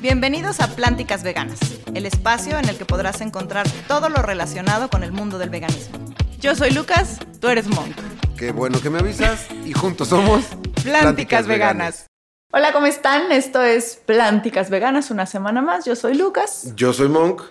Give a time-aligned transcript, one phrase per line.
[0.00, 1.60] Bienvenidos a Plánticas Veganas,
[1.92, 5.98] el espacio en el que podrás encontrar todo lo relacionado con el mundo del veganismo.
[6.38, 7.94] Yo soy Lucas, tú eres Monk.
[8.34, 10.44] Qué bueno que me avisas y juntos somos
[10.82, 12.06] Plánticas, Veganas.
[12.50, 13.30] Hola, ¿cómo están?
[13.30, 15.84] Esto es Plánticas Veganas, una semana más.
[15.84, 16.72] Yo soy Lucas.
[16.74, 17.42] Yo soy Monk.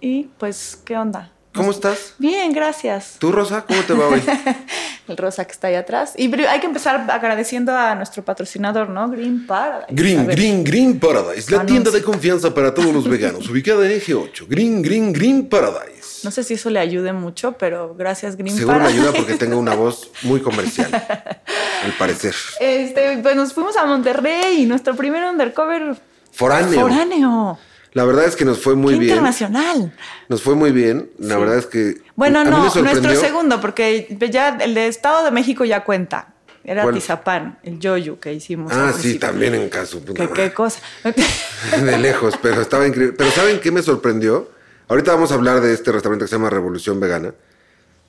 [0.00, 1.32] Y pues, ¿qué onda?
[1.58, 2.14] ¿Cómo estás?
[2.18, 3.16] Bien, gracias.
[3.18, 3.64] ¿Tú, Rosa?
[3.66, 4.22] ¿Cómo te va hoy?
[5.08, 6.12] el Rosa que está ahí atrás.
[6.16, 9.10] Y hay que empezar agradeciendo a nuestro patrocinador, ¿no?
[9.10, 9.88] Green Paradise.
[9.90, 14.14] Green, Green, Green Paradise, la tienda de confianza para todos los veganos, ubicada en Eje
[14.14, 14.46] 8.
[14.48, 16.20] Green, Green, Green Paradise.
[16.22, 19.00] No sé si eso le ayude mucho, pero gracias Green Seguro Paradise.
[19.00, 20.90] me ayuda porque tengo una voz muy comercial,
[21.84, 22.36] al parecer.
[22.60, 25.96] Este, pues nos fuimos a Monterrey y nuestro primer undercover...
[26.30, 26.80] Foráneo.
[26.80, 27.58] Foráneo.
[27.98, 29.10] La verdad es que nos fue muy bien.
[29.10, 29.92] Internacional.
[30.28, 31.10] Nos fue muy bien.
[31.18, 32.00] La verdad es que.
[32.14, 36.32] Bueno, no, nuestro segundo, porque ya el de Estado de México ya cuenta.
[36.62, 38.72] Era Tizapán, el yoyu que hicimos.
[38.72, 40.00] Ah, sí, también en caso.
[40.14, 40.80] ¿Qué, qué cosa?
[41.82, 43.16] De lejos, pero estaba increíble.
[43.18, 44.48] Pero ¿saben qué me sorprendió?
[44.86, 47.34] Ahorita vamos a hablar de este restaurante que se llama Revolución Vegana.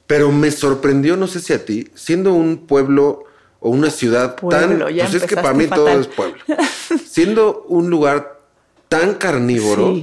[0.05, 3.23] Pero me sorprendió, no sé si a ti, siendo un pueblo
[3.59, 4.77] o una ciudad tan.
[4.77, 6.37] pues es que para mí todo es pueblo.
[7.07, 8.38] siendo un lugar
[8.89, 9.95] tan carnívoro.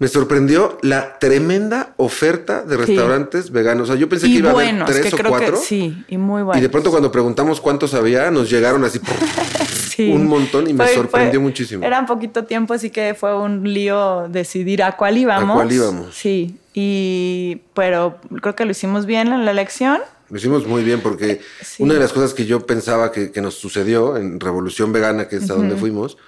[0.00, 3.90] Me sorprendió la tremenda oferta de restaurantes veganos.
[3.90, 5.56] O sea, yo pensé que iba a haber tres o cuatro.
[5.56, 6.58] sí, y muy buenos.
[6.58, 9.00] Y de pronto cuando preguntamos cuántos había, nos llegaron así
[9.98, 11.84] un montón y me sorprendió muchísimo.
[11.84, 15.50] Era un poquito tiempo, así que fue un lío decidir a cuál íbamos.
[15.50, 16.14] A cuál íbamos.
[16.14, 20.00] Sí, y pero creo que lo hicimos bien en la elección.
[20.30, 21.40] Lo hicimos muy bien porque
[21.78, 25.50] una de las cosas que yo pensaba que, nos sucedió en Revolución Vegana, que es
[25.50, 26.18] a donde fuimos,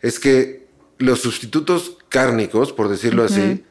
[0.00, 0.67] es que
[0.98, 3.64] los sustitutos cárnicos, por decirlo así,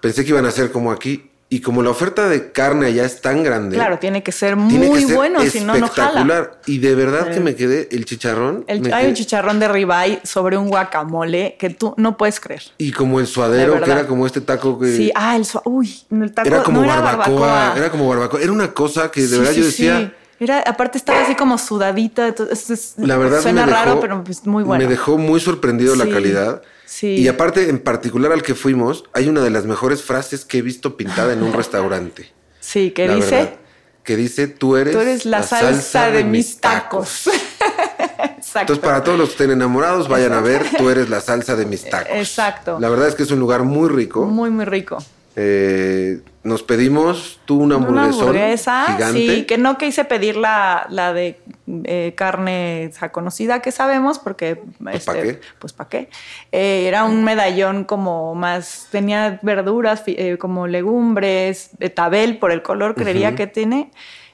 [0.00, 1.30] pensé que iban a ser como aquí.
[1.50, 3.76] Y como la oferta de carne allá es tan grande.
[3.76, 6.52] Claro, tiene que ser muy bueno, si no, no jala.
[6.66, 8.64] Y de verdad que me quedé el chicharrón.
[8.66, 12.62] hay un chicharrón de ribeye sobre un guacamole que tú no puedes creer.
[12.78, 14.96] Y como el suadero, que era como este taco que.
[14.96, 15.70] Sí, ah, el suadero.
[15.70, 18.40] Uy, el taco era como barbacoa, era como barbacoa.
[18.40, 20.12] Era una cosa que de verdad yo decía.
[20.40, 22.28] Era, aparte estaba así como sudadita.
[22.28, 24.84] Entonces, la verdad suena raro, pero pues muy bueno.
[24.84, 26.62] Me dejó muy sorprendido la calidad.
[27.02, 30.62] Y aparte, en particular al que fuimos, hay una de las mejores frases que he
[30.62, 32.32] visto pintada en un restaurante.
[32.60, 33.58] Sí, que dice.
[34.02, 37.28] que dice, tú eres, tú eres la, salsa, de, mis tacos.
[38.54, 41.66] Entonces, para todos los que estén enamorados, vayan a ver, tú eres la salsa de
[41.66, 42.14] mis tacos.
[42.14, 42.78] Exacto.
[42.78, 44.26] La verdad es que es un lugar muy rico.
[44.26, 44.98] Muy, muy rico.
[45.34, 49.18] Eh, nos pedimos tú una hamburguesa gigante.
[49.18, 51.40] Sí, que no quise pedir la, la de
[51.84, 54.62] eh, carne conocida que sabemos, porque.
[54.82, 55.40] Pues ¿Para este, qué?
[55.58, 56.10] Pues para qué.
[56.52, 58.88] Eh, era un medallón como más.
[58.90, 63.90] Tenía verduras, eh, como legumbres, tabel por el color, creería que tiene.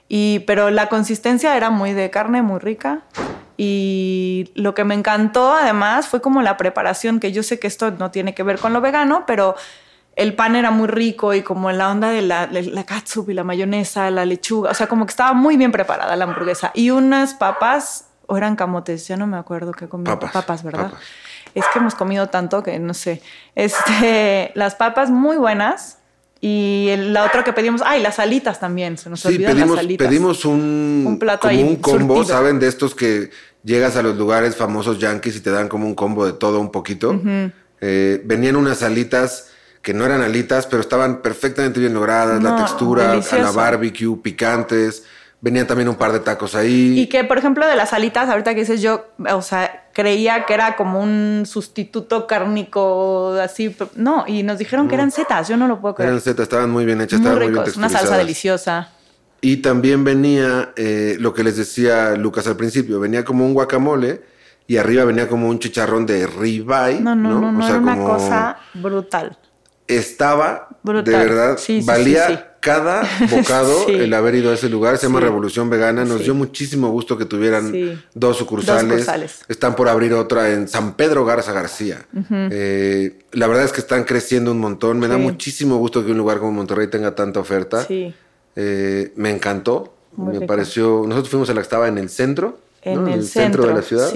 [0.09, 3.05] Y, pero la consistencia era muy de carne, muy rica.
[3.57, 7.93] Y lo que me encantó además fue como la preparación, que yo sé que esto
[7.93, 9.55] no tiene que ver con lo vegano, pero
[10.21, 13.35] el pan era muy rico y como en la onda de la, la katsup y
[13.35, 16.73] la mayonesa, la lechuga, o sea, como que estaba muy bien preparada la hamburguesa.
[16.75, 20.05] Y unas papas, o eran camotes, ya no me acuerdo qué comí.
[20.05, 20.93] Papas, ¿verdad?
[21.55, 23.23] Es que hemos comido tanto que no sé.
[23.55, 25.97] Este, las papas muy buenas.
[26.43, 29.85] Y la otra que pedimos, ay, las alitas también, se nos sí, olvidan pedimos, las
[29.85, 30.09] alitas.
[30.09, 32.59] pedimos un, un plato como ahí un combo, ¿saben?
[32.59, 33.31] De estos que
[33.63, 36.71] llegas a los lugares famosos yankees y te dan como un combo de todo un
[36.71, 37.21] poquito.
[37.83, 39.50] Eh, venían unas alitas
[39.83, 45.05] que no eran alitas, pero estaban perfectamente bien logradas, la textura, a la barbecue, picantes.
[45.43, 47.01] Venían también un par de tacos ahí.
[47.01, 50.53] Y que, por ejemplo, de las alitas, ahorita que dices yo, o sea, creía que
[50.53, 53.75] era como un sustituto cárnico, así.
[53.95, 56.11] No, y nos dijeron que eran setas, yo no lo puedo creer.
[56.11, 58.91] Eran setas, estaban muy bien hechas, estaban muy bien Una salsa deliciosa.
[59.41, 64.21] Y también venía eh, lo que les decía Lucas al principio, venía como un guacamole
[64.67, 67.01] y arriba venía como un chicharrón de ribeye.
[67.01, 69.39] No, no, no, no, era una cosa brutal
[69.97, 74.97] estaba de verdad, valía cada bocado el haber ido a ese lugar.
[74.99, 76.05] Se llama Revolución Vegana.
[76.05, 79.07] Nos dio muchísimo gusto que tuvieran dos sucursales.
[79.49, 82.07] Están por abrir otra en San Pedro Garza García.
[82.31, 84.99] Eh, la verdad es que están creciendo un montón.
[84.99, 87.87] Me da muchísimo gusto que un lugar como Monterrey tenga tanta oferta.
[88.57, 89.95] Eh, me encantó.
[90.17, 91.05] me pareció.
[91.07, 92.59] Nosotros fuimos a la que estaba en el centro.
[92.83, 94.11] En el, centro, de la ciudad.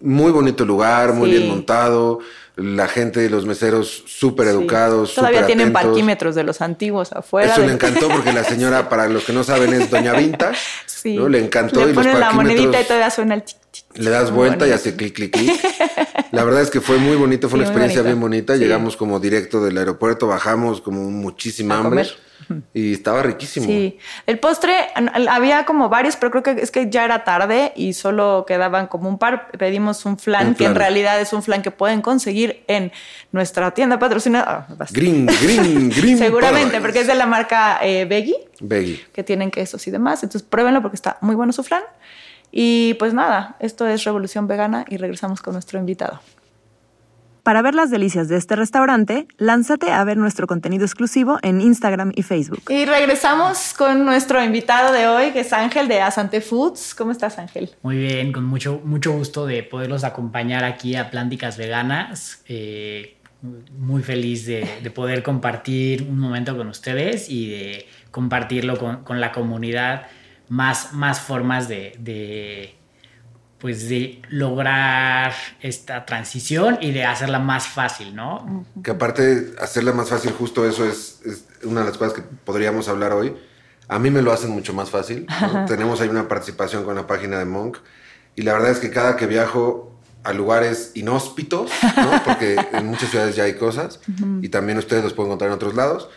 [0.00, 2.20] Muy bonito lugar, muy bien montado
[2.56, 5.14] la gente y los meseros súper educados.
[5.14, 7.52] Todavía tienen parquímetros de los antiguos afuera.
[7.52, 10.52] Eso le encantó porque la señora, para los que no saben, es Doña Vinta.
[10.86, 11.16] Sí.
[11.16, 11.28] ¿no?
[11.28, 11.84] Le encantó.
[11.84, 14.70] Le y ponen la monedita y todavía suena el tic, tic, Le das vuelta y
[14.70, 15.52] hace clic, clic, clic.
[16.32, 18.56] La verdad es que fue muy bonito, fue una experiencia bien bonita.
[18.56, 22.06] Llegamos como directo del aeropuerto, bajamos como muchísima hambre.
[22.74, 23.66] Y estaba riquísimo.
[23.66, 24.74] Sí, el postre
[25.28, 29.08] había como varios, pero creo que es que ya era tarde y solo quedaban como
[29.08, 29.50] un par.
[29.52, 32.92] Pedimos un flan, que en realidad es un flan que pueden conseguir en
[33.32, 34.66] nuestra tienda patrocinada.
[34.68, 36.18] Ah, green, green, green.
[36.18, 38.48] Seguramente, porque es de la marca eh, Veggie.
[38.60, 39.04] Veggie.
[39.12, 40.22] Que tienen quesos y demás.
[40.22, 41.82] Entonces pruébenlo porque está muy bueno su flan.
[42.52, 46.20] Y pues nada, esto es Revolución Vegana y regresamos con nuestro invitado.
[47.46, 52.10] Para ver las delicias de este restaurante, lánzate a ver nuestro contenido exclusivo en Instagram
[52.16, 52.60] y Facebook.
[52.68, 56.96] Y regresamos con nuestro invitado de hoy, que es Ángel de Asante Foods.
[56.96, 57.70] ¿Cómo estás, Ángel?
[57.82, 62.42] Muy bien, con mucho, mucho gusto de poderlos acompañar aquí a Plánticas Veganas.
[62.48, 63.14] Eh,
[63.78, 70.08] muy feliz de, poder compartir un momento con ustedes y de compartirlo con, la comunidad.
[70.48, 72.74] Más, más formas de
[73.58, 78.66] pues de lograr esta transición y de hacerla más fácil, ¿no?
[78.82, 81.20] Que aparte hacerla más fácil, justo eso es,
[81.64, 83.34] una de las cosas que podríamos hablar hoy.
[83.88, 85.26] A mí me lo hacen mucho más fácil.
[85.66, 87.78] Tenemos ahí una participación con la página de Monk
[88.34, 92.22] y la verdad es que cada que viajo a lugares inhóspitos, ¿no?
[92.24, 94.00] porque en muchas ciudades ya hay cosas
[94.42, 96.10] y también ustedes los pueden encontrar en otros lados,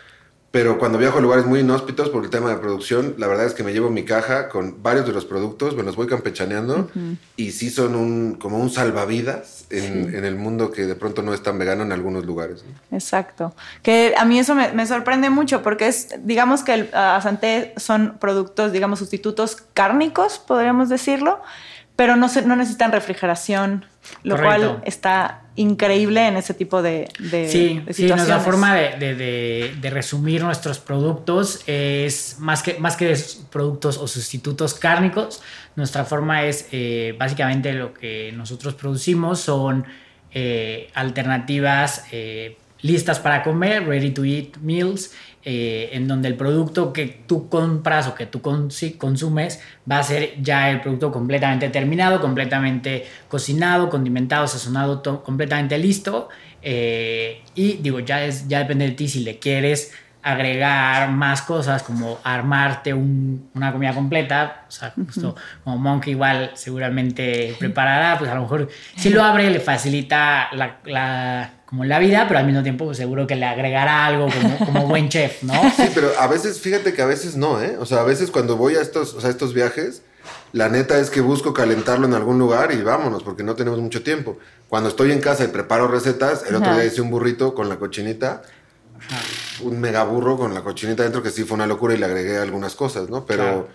[0.50, 3.54] pero cuando viajo a lugares muy inhóspitos por el tema de producción, la verdad es
[3.54, 6.90] que me llevo mi caja con varios de los productos, me los voy campechaneando
[7.36, 11.32] y sí son un, como un salvavidas en, en, el mundo que de pronto no
[11.32, 12.64] es tan vegano en algunos lugares.
[12.90, 13.54] Exacto.
[13.84, 18.18] Que a mí eso me, me, sorprende mucho porque es, digamos que el asante son
[18.18, 21.40] productos, digamos, sustitutos cárnicos, podríamos decirlo,
[21.94, 23.84] pero no, se, no necesitan refrigeración,
[24.24, 30.42] lo cual está increíble en ese tipo de, de, sí, Sí, nuestra forma de, resumir
[30.42, 31.62] nuestros productos.
[31.66, 33.14] Es más que, más que
[33.50, 35.42] productos o sustitutos cárnicos,
[35.76, 39.84] nuestra forma es eh, básicamente lo que nosotros producimos son
[40.32, 46.92] eh, alternativas eh, listas para comer, ready to eat meals, eh, en donde el producto
[46.92, 49.60] que tú compras o que tú consumes
[49.90, 56.28] va a ser ya el producto completamente terminado, completamente cocinado, condimentado, sazonado, completamente listo.
[56.60, 59.92] Eh, y digo, ya, es, ya depende de ti si le quieres
[60.22, 65.34] agregar más cosas como armarte una comida completa, o sea, justo
[65.64, 71.50] como Monk igual seguramente preparará, pues a lo mejor si lo abre le facilita la,
[71.70, 74.28] como la vida, pero al mismo tiempo pues, seguro que le agregará algo
[74.66, 75.54] como, buen chef, ¿no?
[75.76, 77.76] Sí, pero a veces, fíjate que a veces no, ¿eh?
[77.78, 80.02] O sea, a veces cuando voy a estos, o sea, estos viajes,
[80.52, 84.02] la neta es que busco calentarlo en algún lugar y vámonos, porque no tenemos mucho
[84.02, 84.36] tiempo.
[84.68, 87.76] Cuando estoy en casa y preparo recetas, el otro día hice un burrito con la
[87.76, 88.42] cochinita
[89.62, 92.38] un mega burro con la cochinita dentro que sí fue una locura y le agregué
[92.38, 93.26] algunas cosas, ¿no?
[93.26, 93.68] Pero,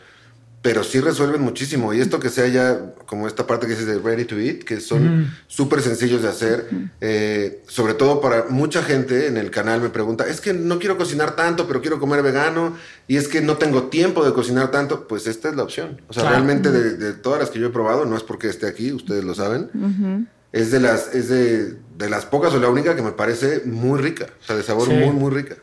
[0.66, 1.94] pero sí resuelven muchísimo.
[1.94, 4.82] Y esto que sea ya como esta parte que dices de ready to eat, que
[4.82, 6.68] son súper sencillos de hacer,
[7.02, 10.98] eh, sobre todo para mucha gente en el canal me pregunta, es que no quiero
[10.98, 12.76] cocinar tanto, pero quiero comer vegano,
[13.08, 16.02] y es que no tengo tiempo de cocinar tanto, pues esta es la opción.
[16.08, 18.92] O sea, realmente de, todas las que yo he probado, no es porque esté aquí,
[18.92, 19.70] ustedes lo saben
[20.52, 21.78] es de las, es de,
[22.10, 25.12] las pocas o la única que me parece muy rica, o sea, de sabor muy,
[25.12, 25.58] muy rica.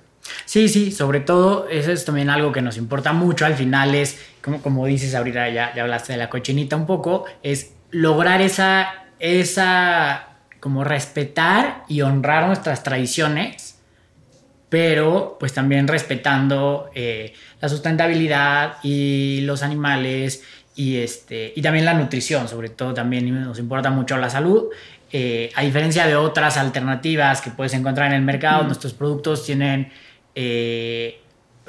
[0.45, 4.17] Sí, sí, sobre todo eso es también algo que nos importa mucho al final es,
[4.43, 9.07] como, como dices ahorita, ya, ya hablaste de la cochinita un poco, es lograr esa,
[9.19, 10.29] esa,
[10.61, 13.79] como respetar y honrar nuestras tradiciones,
[14.69, 20.43] pero pues también respetando eh, la sustentabilidad y los animales
[20.75, 24.71] y, este, y también la nutrición, sobre todo también nos importa mucho la salud.
[25.13, 29.93] Eh, a diferencia de otras alternativas que puedes encontrar en el mercado, nuestros productos tienen,
[30.35, 31.21] eh,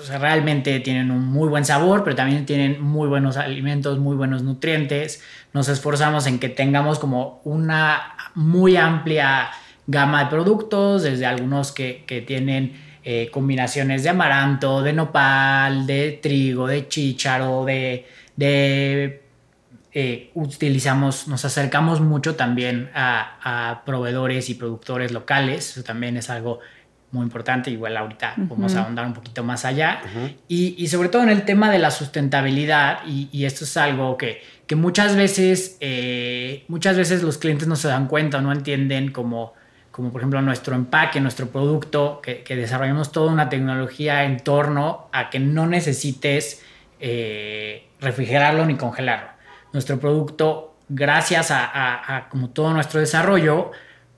[0.09, 5.21] realmente tienen un muy buen sabor, pero también tienen muy buenos alimentos, muy buenos nutrientes.
[5.53, 9.51] Nos esforzamos en que tengamos como una muy amplia
[9.87, 16.19] gama de productos, desde algunos que, que tienen eh, combinaciones de amaranto, de nopal, de
[16.21, 18.05] trigo, de chícharo, de
[18.35, 19.21] de
[19.91, 26.59] eh, utilizamos, nos acercamos mucho también a, proveedores y productores locales, eso también es algo
[27.13, 30.01] muy importante, igual ahorita vamos a ahondar un poquito más allá,
[30.47, 34.75] y, sobre todo en el tema de la sustentabilidad, y, esto es algo que, que
[34.75, 39.53] muchas veces, eh, muchas veces los clientes no se dan cuenta, no entienden como,
[39.91, 45.07] como por ejemplo nuestro empaque, nuestro producto, que, que desarrollamos toda una tecnología en torno
[45.13, 46.63] a que no necesites
[47.05, 49.27] eh, refrigerarlo ni congelarlo.
[49.73, 53.71] Nuestro producto, gracias a, como todo nuestro desarrollo,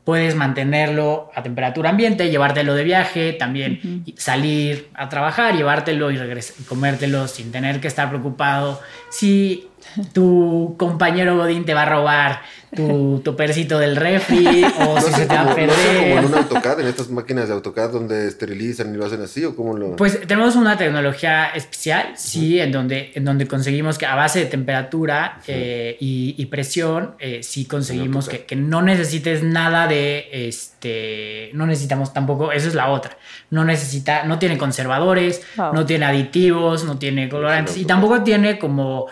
[0.05, 6.63] puedes mantenerlo a temperatura ambiente, llevártelo de viaje, también salir a trabajar, llevártelo y, y,
[6.63, 8.79] comértelo sin tener que estar preocupado.
[9.09, 9.67] Si
[10.13, 12.41] tu compañero Godín te va a robar
[12.75, 15.75] tu, tu percito del refri o si se te va a perder.
[15.75, 19.21] No como en un AutoCAD, en estas máquinas de AutoCAD donde esterilizan y lo hacen
[19.21, 19.95] así o cómo lo...
[19.95, 24.45] Pues tenemos una tecnología especial, sí, en donde, en donde conseguimos que a base de
[24.45, 31.65] temperatura eh, y, presión, eh, sí conseguimos que, que, no necesites nada de, este, no
[31.65, 33.17] necesitamos tampoco, eso es la otra,
[33.49, 39.07] no necesita, no tiene conservadores, no tiene aditivos, no tiene colorantes y tampoco tiene como,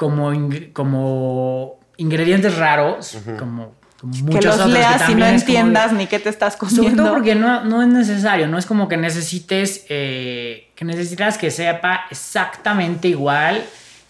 [0.00, 0.32] como,
[0.72, 6.84] como ingredientes raros, como, que los leas y no entiendas ni qué te estás comiendo.
[6.84, 11.36] Sobre todo porque no, no es necesario, no es como que necesites, eh, que necesitas
[11.36, 13.62] que sepa exactamente igual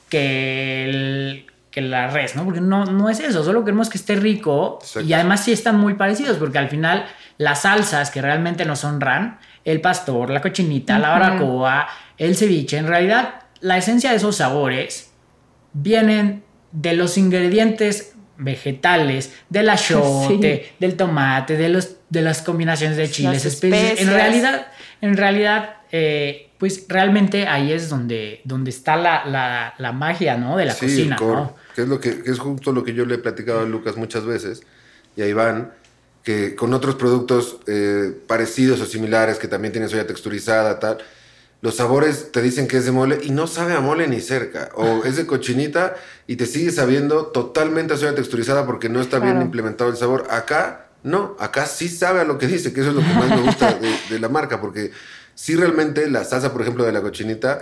[0.09, 2.45] que, que la res, ¿no?
[2.45, 5.95] Porque no, no es eso, solo queremos que esté rico y además sí están muy
[5.95, 7.05] parecidos, porque al final
[7.37, 12.87] las salsas que realmente nos honran, el pastor, la cochinita, la baracoa, el ceviche, en
[12.87, 15.10] realidad la esencia de esos sabores
[15.73, 23.11] vienen de los ingredientes vegetales, del achote, del tomate, de, los, de las combinaciones de
[23.11, 24.01] chiles, especies.
[24.01, 24.67] En realidad,
[25.01, 30.57] en realidad eh, pues realmente ahí es donde, donde está la, la, magia, ¿no?
[30.57, 31.57] De la cocina, ¿no?
[31.75, 34.25] Que es, lo que, es justo lo que yo le he platicado a Lucas muchas
[34.25, 34.63] veces
[35.17, 35.73] y a Iván,
[36.23, 40.99] que con otros productos eh, parecidos o similares que también tienen soya texturizada, tal,
[41.63, 44.71] los sabores te dicen que es de mole y no sabe a mole ni cerca.
[44.75, 45.95] O es de cochinita
[46.27, 50.27] y te sigue sabiendo totalmente a soya texturizada porque no está bien implementado el sabor.
[50.31, 53.29] Acá, no, acá sí sabe a lo que dice, que eso es lo que más
[53.29, 53.79] me gusta
[54.11, 54.91] de, la marca, porque
[55.35, 57.61] sí realmente la salsa, por ejemplo, de la cochinita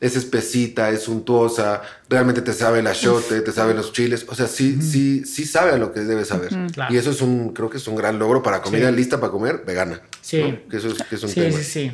[0.00, 4.46] es espesita, es suntuosa, realmente te sabe el achote, te sabe los chiles, o sea,
[4.46, 6.50] sí, sí, sí sabe a lo que debe saber.
[6.88, 9.62] Y eso es un, creo que es un gran logro para comida lista para comer
[9.66, 10.00] vegana.
[10.22, 10.60] Sí.
[10.70, 11.58] Que eso es, que es un sí, tema.
[11.58, 11.92] Sí, sí,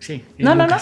[0.00, 0.24] Sí.
[0.38, 0.76] No, no, no,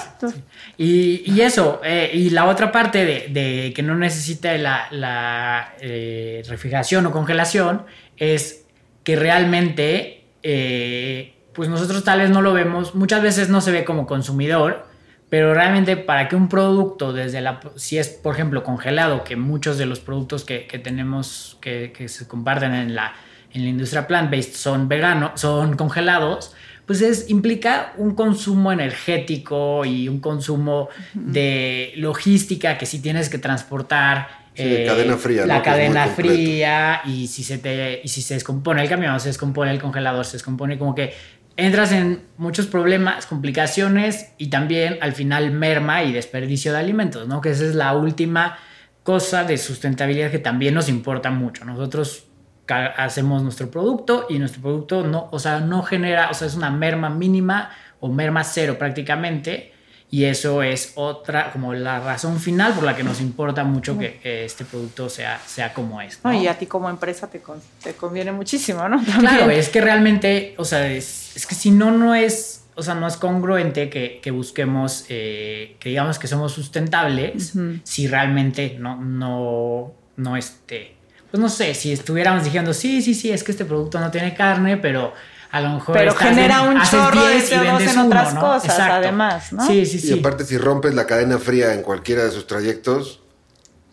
[0.77, 7.11] Y, eso, eh, y la otra parte de, que no necesita la, eh, refrigeración o
[7.11, 7.85] congelación
[8.17, 8.65] es
[9.03, 13.85] que realmente, eh, pues nosotros tal vez no lo vemos, muchas veces no se ve
[13.85, 14.87] como consumidor,
[15.29, 19.79] pero realmente para que un producto, desde la, si es por ejemplo congelado, que muchos
[19.79, 23.15] de los productos que, tenemos que, que, se comparten en la,
[23.53, 26.55] en la industria plant-based son veganos, son congelados,
[26.89, 33.37] pues es, implica un consumo energético y un consumo de logística que si tienes que
[33.37, 34.49] transportar.
[34.55, 35.47] Sí, cadena eh, fría.
[35.47, 39.71] La cadena fría y si, se te, y si se descompone el camión, se descompone
[39.71, 41.13] el congelador, se descompone como que
[41.59, 47.43] entras en muchos problemas, complicaciones y también al final merma y desperdicio de alimentos, ¿no?
[47.43, 48.57] Que esa es la última
[49.03, 51.67] cosa de sustentabilidad que también nos importa mucho.
[51.67, 52.28] Nosotros
[52.69, 56.71] hacemos nuestro producto y nuestro producto no, o sea, no genera, o sea, es una
[56.71, 57.71] merma mínima
[58.01, 59.73] o merma cero prácticamente.
[60.11, 64.19] Y eso es otra, como la razón final por la que nos importa mucho que,
[64.45, 66.19] este producto sea, sea como es.
[66.33, 67.43] y a ti como empresa te,
[67.83, 69.03] te conviene muchísimo, ¿no?
[69.19, 72.95] Claro, es que realmente, o sea, es, es, que si no, no es, o sea,
[72.95, 78.97] no es congruente que, que busquemos, eh, que digamos que somos sustentables, si realmente no,
[78.97, 80.97] no, no, este,
[81.31, 84.35] pues no sé, si estuviéramos diciendo, sí, sí, sí, es que este producto no tiene
[84.35, 85.13] carne, pero
[85.51, 89.67] a lo mejor pero genera un chorro de CO2 en otras cosas además ¿no?
[89.67, 90.15] sí sí sí.
[90.15, 93.21] y aparte si rompes la cadena fría en cualquiera de sus trayectos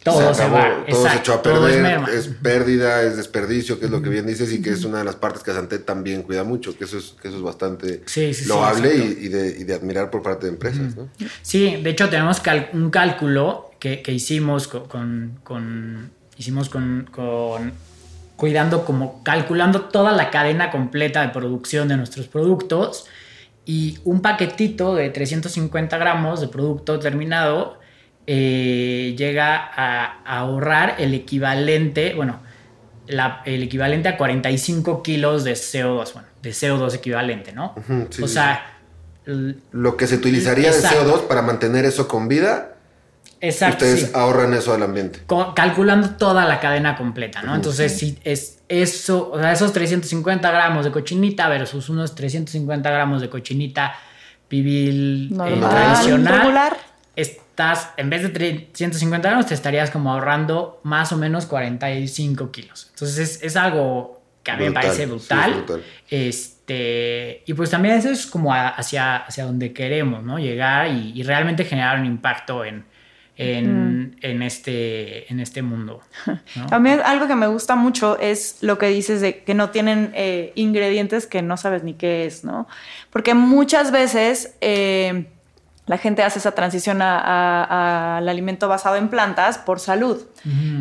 [0.04, 4.02] todo se, va todo se echó a perder es, pérdida es desperdicio que es lo
[4.02, 6.78] que bien dices y que es una de las partes que Santet también cuida mucho
[6.78, 8.04] que eso es que eso es bastante
[8.48, 11.10] loable y, de, y, de, admirar por parte de empresas ¿no?
[11.42, 12.42] sí de hecho tenemos
[12.74, 17.10] un cálculo que, que hicimos con, con hicimos con,
[18.36, 23.06] cuidando como calculando toda la cadena completa de producción de nuestros productos
[23.66, 27.80] y un paquetito de 350 gramos de producto terminado
[28.28, 32.40] eh, llega a, ahorrar el equivalente, bueno,
[33.08, 37.76] el equivalente a 45 kilos de CO2, bueno, de CO2 equivalente, ¿no?
[38.22, 38.72] o sea...
[39.72, 42.75] Lo que se utilizaría de CO2 para mantener eso con vida
[43.46, 43.86] Exacto.
[43.86, 45.20] Ustedes ahorran eso al ambiente.
[45.56, 47.56] calculando toda la cadena completa, ¿no?
[47.56, 53.22] Entonces, si es eso, o sea, esos 350 gramos de cochinita versus unos 350 gramos
[53.22, 53.96] de cochinita
[54.48, 56.78] pibil eh, tradicional,
[57.16, 62.88] estás, en vez de 350 gramos, te estarías como ahorrando más o menos 45 kilos.
[62.92, 65.66] Entonces, es, algo que a mí me parece brutal.
[66.10, 70.40] Este, y pues también eso es como hacia, hacia donde queremos, ¿no?
[70.40, 72.86] Llegar y realmente generar un impacto en
[73.38, 76.02] en, en, este, en este mundo.
[76.72, 80.12] A mí algo que me gusta mucho es lo que dices de que no tienen
[80.14, 82.68] eh, ingredientes que no sabes ni qué es, ¿no?
[83.10, 84.56] Porque muchas veces...
[84.62, 85.28] Eh,
[85.88, 90.26] la gente hace esa transición al alimento basado en plantas por salud.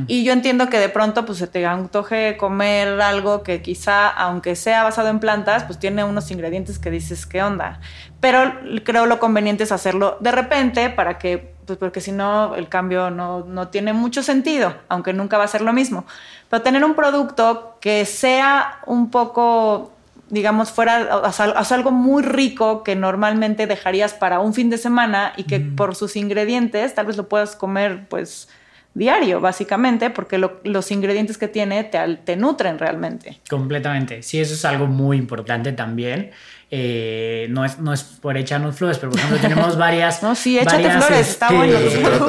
[0.06, 4.56] Y yo entiendo que de pronto pues se te antoje comer algo que quizá, aunque
[4.56, 7.80] sea basado en plantas, pues tiene unos ingredientes que dices, ¿qué onda?
[8.20, 12.68] Pero creo lo conveniente es hacerlo de repente para que, pues porque si no el
[12.68, 16.04] cambio no, no tiene mucho sentido, aunque nunca va a ser lo mismo.
[16.50, 19.90] Pero tener un producto que sea un poco
[20.30, 25.44] digamos, fuera, o algo muy rico que normalmente dejarías para un fin de semana y
[25.44, 28.49] que por sus ingredientes tal vez lo puedas comer, pues,
[28.94, 33.40] diario, básicamente, porque los ingredientes que tiene te, te, nutren realmente.
[33.50, 34.23] Completamente.
[34.23, 36.30] Sí, eso es algo muy importante también.
[36.76, 40.23] Eh, no, es, no es por echarnos flores, pero por ejemplo tenemos varias...
[40.25, 42.28] no, sí, échate flores, está este, bueno.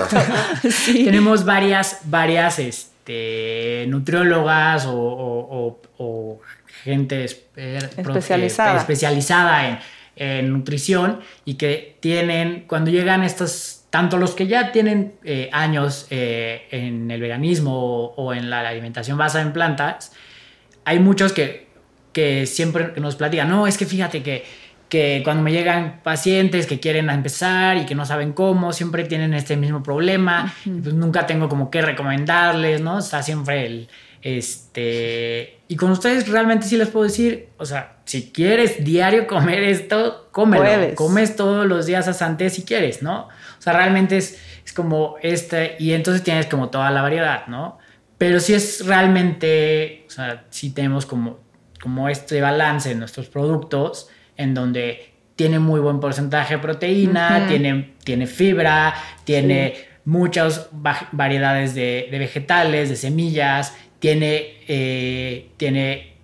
[0.70, 1.06] sí.
[1.06, 6.40] Tenemos varias, varias este, nutriólogas o, o
[6.84, 9.82] gente especializada, especializada
[10.16, 16.06] en, nutrición y que tienen, cuando llegan estos, tanto los que ya tienen eh, años
[16.12, 20.14] eh, en el veganismo o, en la alimentación basada en plantas,
[20.86, 21.65] hay muchos que,
[22.16, 24.46] que siempre nos platican, no, es que fíjate que,
[24.88, 29.34] que cuando me llegan pacientes que quieren empezar y que no saben cómo, siempre tienen
[29.34, 33.00] este mismo problema, pues nunca tengo como que recomendarles, ¿no?
[33.00, 33.90] Está siempre el,
[34.22, 39.64] este, y con ustedes realmente sí les puedo decir, o sea, si quieres diario comer
[39.64, 40.96] esto, cómelo.
[40.96, 43.24] Comes todos los días asante si quieres, ¿no?
[43.26, 47.78] O sea, realmente es, es como este, y entonces tienes como toda la variedad, ¿no?
[48.18, 51.45] Pero si es realmente, o sea, si tenemos como,
[51.86, 57.94] como este balance en nuestros productos, en donde tiene muy buen porcentaje de proteína, tiene,
[58.04, 60.68] tiene fibra, tiene muchas
[61.12, 66.15] variedades de, de vegetales, de semillas, tiene, eh, tiene,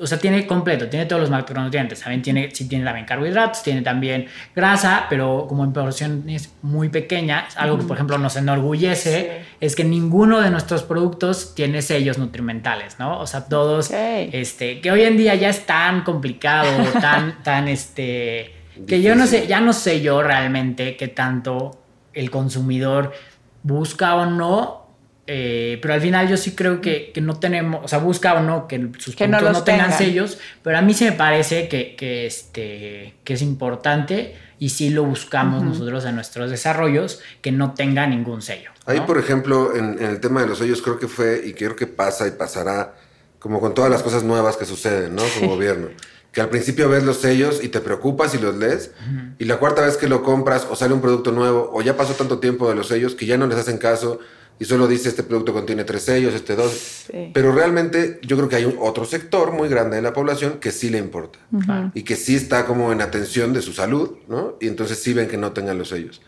[0.00, 3.82] o sea, tiene completo, tiene todos los macronutrientes, también tiene, sí tiene también carbohidratos, tiene
[3.82, 9.76] también grasa, pero como en porciones muy pequeñas, algo que por ejemplo nos enorgullece es
[9.76, 13.20] que ninguno de nuestros productos tiene sellos nutrimentales, ¿no?
[13.20, 18.54] O sea, todos, este, que hoy en día ya es tan complicado, tan, tan, este,
[18.86, 23.12] que yo no sé, ya no sé yo realmente qué tanto el consumidor
[23.62, 24.79] busca o no
[25.26, 28.42] eh, pero al final yo sí creo que, que, no tenemos, o sea, busca o
[28.42, 32.26] no que sus productos no, tengan, sellos, pero a mí sí me parece que, que,
[32.26, 38.06] este, que es importante y sí lo buscamos nosotros en nuestros desarrollos, que no tenga
[38.06, 38.70] ningún sello.
[38.84, 41.86] Ahí, por ejemplo, en, el tema de los sellos, creo que fue y creo que
[41.86, 42.94] pasa y pasará,
[43.38, 45.22] como con todas las cosas nuevas que suceden, ¿no?
[45.38, 45.88] Como gobierno.
[46.30, 48.92] Que al principio ves los sellos y te preocupas y los lees,
[49.38, 52.12] y la cuarta vez que lo compras o sale un producto nuevo o ya pasó
[52.12, 54.20] tanto tiempo de los sellos que ya no les hacen caso
[54.60, 57.06] y solo dice este producto contiene tres sellos, este dos.
[57.32, 60.70] Pero realmente yo creo que hay un otro sector muy grande de la población que
[60.70, 61.38] sí le importa
[61.94, 64.58] y que sí está como en atención de su salud, ¿no?
[64.60, 66.20] Y entonces sí ven que no tengan los sellos.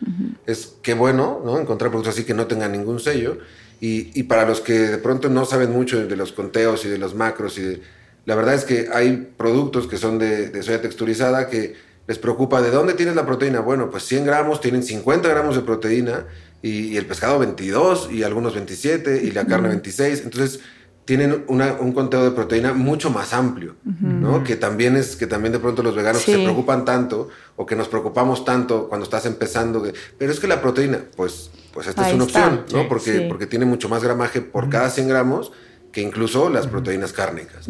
[0.47, 1.59] Es que bueno, ¿no?
[1.59, 3.37] Encontrar productos así que no tengan ningún sello.
[3.79, 6.97] Y, y, para los que de pronto no saben mucho de los conteos y de
[6.97, 7.81] los macros, y
[8.25, 11.75] la verdad es que hay productos que son de, de soya texturizada que
[12.07, 13.59] les preocupa de dónde tienes la proteína.
[13.59, 16.25] Bueno, pues 100 gramos tienen 50 gramos de proteína
[16.63, 20.21] y, el pescado 22 y algunos 27 y la carne 26.
[20.23, 20.61] Entonces
[21.05, 24.43] tienen un conteo de proteína mucho más amplio, ¿no?
[24.43, 27.89] Que también es que también de pronto los veganos se preocupan tanto o que nos
[27.89, 29.83] preocupamos tanto cuando estás empezando.
[30.17, 32.87] pero es que la proteína, pues, pues esta es una opción, ¿no?
[32.87, 35.51] porque, porque tiene mucho más gramaje por cada 100 gramos
[35.91, 37.69] que incluso las proteínas cárnicas.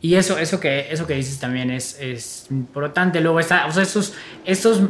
[0.00, 3.20] Y eso, eso, que, eso que dices también es, es importante.
[3.20, 4.14] Luego está, o sea, esos,
[4.46, 4.80] esos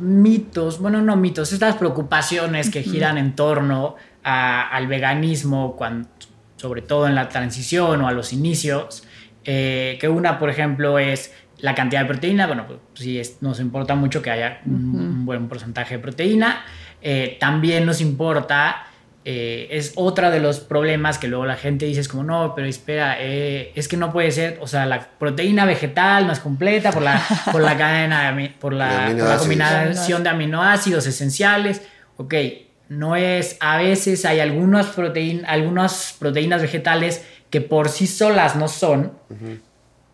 [0.00, 6.08] mitos, bueno, no mitos, estas preocupaciones que giran en torno al veganismo, cuando,
[6.56, 9.04] sobre todo en la transición o a los inicios,
[9.44, 13.94] eh, que una, por ejemplo, es la cantidad de proteína, bueno, pues sí, nos importa
[13.94, 16.64] mucho que haya un, buen porcentaje de proteína,
[17.00, 18.86] eh, también nos importa
[19.28, 22.68] eh, es otra de los problemas que luego la gente dice es como, no, pero
[22.68, 26.92] espera, eh, es que no puede ser, o sea, la proteína vegetal no es completa
[26.92, 31.82] por la, por la cadena, por la, combinación de aminoácidos esenciales.
[32.18, 32.34] Ok,
[32.88, 34.96] no es, a veces hay algunas,
[35.48, 39.10] algunas proteínas vegetales que por sí solas no son,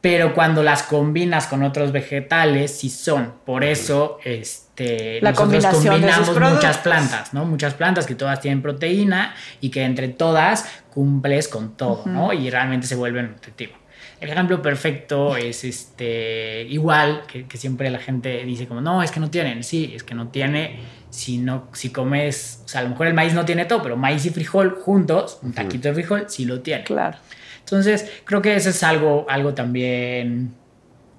[0.03, 3.35] pero cuando las combinas con otros vegetales sí son.
[3.47, 7.45] Por eso, este, la nosotros combinamos muchas plantas, ¿no?
[7.45, 12.33] Muchas plantas que todas tienen proteína y que entre todas cumples con todo, ¿no?
[12.33, 13.77] Y realmente se vuelven nutritivos.
[14.21, 19.21] El ejemplo perfecto es este, igual que, siempre la gente dice como, no, es que
[19.21, 19.63] no tienen.
[19.63, 23.15] Sí, es que no tiene si, no, si comes, o sea, a lo mejor el
[23.15, 26.61] maíz no tiene todo, pero maíz y frijol juntos, un taquito de frijol, sí lo
[26.61, 26.83] tiene.
[26.83, 27.19] Claro.
[27.65, 30.53] Entonces, creo que eso es algo, algo también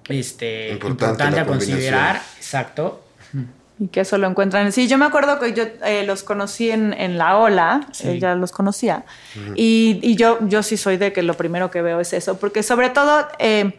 [0.07, 2.21] este, importante, a considerar.
[2.37, 3.03] Exacto.
[3.79, 4.71] Y que eso lo encuentran.
[4.71, 8.19] Sí, yo me acuerdo que yo eh, los conocí en, en La Ola, Sí.
[8.19, 9.03] ya los conocía.
[9.55, 12.61] y, y yo, yo sí soy de que lo primero que veo es eso, porque
[12.61, 13.73] sobre todo, eh,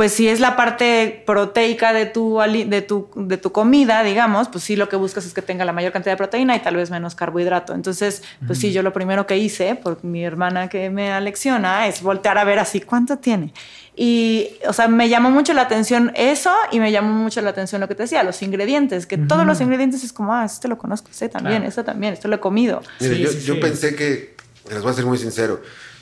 [0.00, 4.48] pues si es la parte proteica de tu, ali- de, tu, de tu comida, digamos,
[4.48, 6.74] pues sí lo que buscas es que tenga la mayor cantidad de proteína y tal
[6.76, 7.74] vez menos carbohidrato.
[7.74, 12.00] Entonces, pues sí, yo lo primero que hice, por mi hermana que me alecciona, es
[12.00, 13.52] voltear a ver así cuánto tiene.
[13.94, 17.82] Y, o sea, me llamó mucho la atención eso y me llamó mucho la atención
[17.82, 20.78] lo que te decía, los ingredientes, que todos los ingredientes es como, ah, este lo
[20.78, 21.68] conozco, este también, Claro.
[21.68, 22.80] este también, esto lo he comido.
[23.00, 23.60] Mire, Sí, yo, sí, yo sí.
[23.60, 24.34] pensé que,
[24.70, 25.60] les voy a ser muy sincero,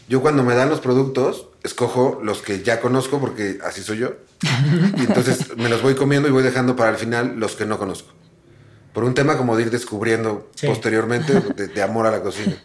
[0.09, 4.15] yo cuando me dan los productos, escojo los que ya conozco porque así soy yo.
[4.97, 7.79] y entonces me los voy comiendo y voy dejando para el final los que no
[7.79, 8.13] conozco.
[8.93, 10.67] Por un tema como de ir descubriendo Sí.
[10.67, 12.57] posteriormente de, de amor a la cocina.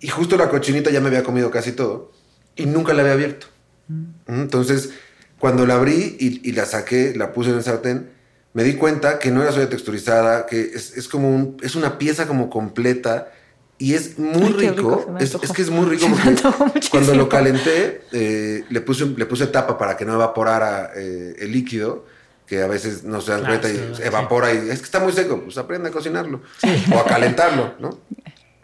[0.00, 2.10] Y justo la cochinita ya me había comido casi todo
[2.56, 3.46] y nunca la había abierto.
[4.26, 4.90] Entonces,
[5.38, 8.10] cuando la abrí y, y la saqué, la puse en el sartén,
[8.52, 11.98] me di cuenta que no era soya texturizada, que es, es como un, es una
[11.98, 13.32] pieza como completa
[13.80, 15.16] y es muy Ay, rico.
[15.18, 19.76] es, que es muy rico porque cuando lo calenté, eh, le, puse, le puse tapa
[19.78, 22.04] para que no evaporara eh, el líquido,
[22.46, 25.00] que a veces no se dan Claro, cuenta y sí, evapora y es que está
[25.00, 26.42] muy seco, pues aprende a cocinarlo
[26.94, 27.98] o a calentarlo, ¿no?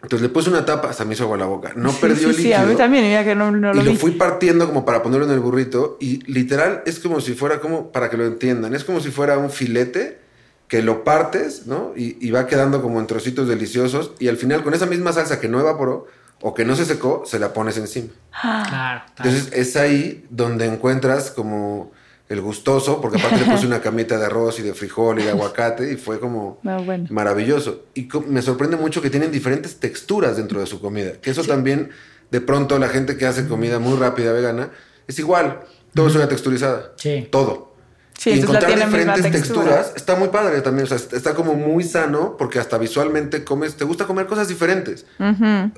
[0.03, 1.73] Entonces le puse una tapa, hasta me hizo agua la boca.
[1.75, 3.77] No Sí, perdió sí, el sí, líquido a mí también, mira que no, no y
[3.77, 3.97] lo lo vi.
[3.97, 7.91] fui partiendo como para ponerlo en el burrito y literal es como si fuera como,
[7.91, 10.19] para que lo entiendan, es como si fuera un filete
[10.67, 11.93] que lo partes, ¿no?
[11.95, 15.39] Y, y va quedando como en trocitos deliciosos y al final con esa misma salsa
[15.39, 16.07] que no evaporó
[16.41, 18.09] o que no se secó, se la pones encima.
[18.33, 18.65] Ah.
[18.67, 19.01] Claro.
[19.15, 19.29] claro.
[19.31, 21.91] Entonces es ahí donde encuentras como
[22.29, 25.29] el gustoso, porque aparte le puse una camita de arroz y de frijol y de
[25.31, 27.05] aguacate y fue como No, bueno.
[27.09, 27.85] maravilloso.
[27.93, 31.13] Y me sorprende mucho que tienen diferentes texturas dentro de su comida.
[31.21, 31.89] Que eso también,
[32.29, 34.71] de pronto, la gente que hace comida muy rápida vegana,
[35.07, 35.61] es igual.
[35.93, 36.91] Todo es una texturizada.
[36.97, 37.29] Sí.
[37.31, 37.73] Todo.
[38.17, 39.65] Sí, y encontrar tiene diferentes textura.
[39.65, 40.85] texturas está muy padre también.
[40.85, 45.05] O sea, está como muy sano porque hasta visualmente comes, te gusta comer cosas diferentes.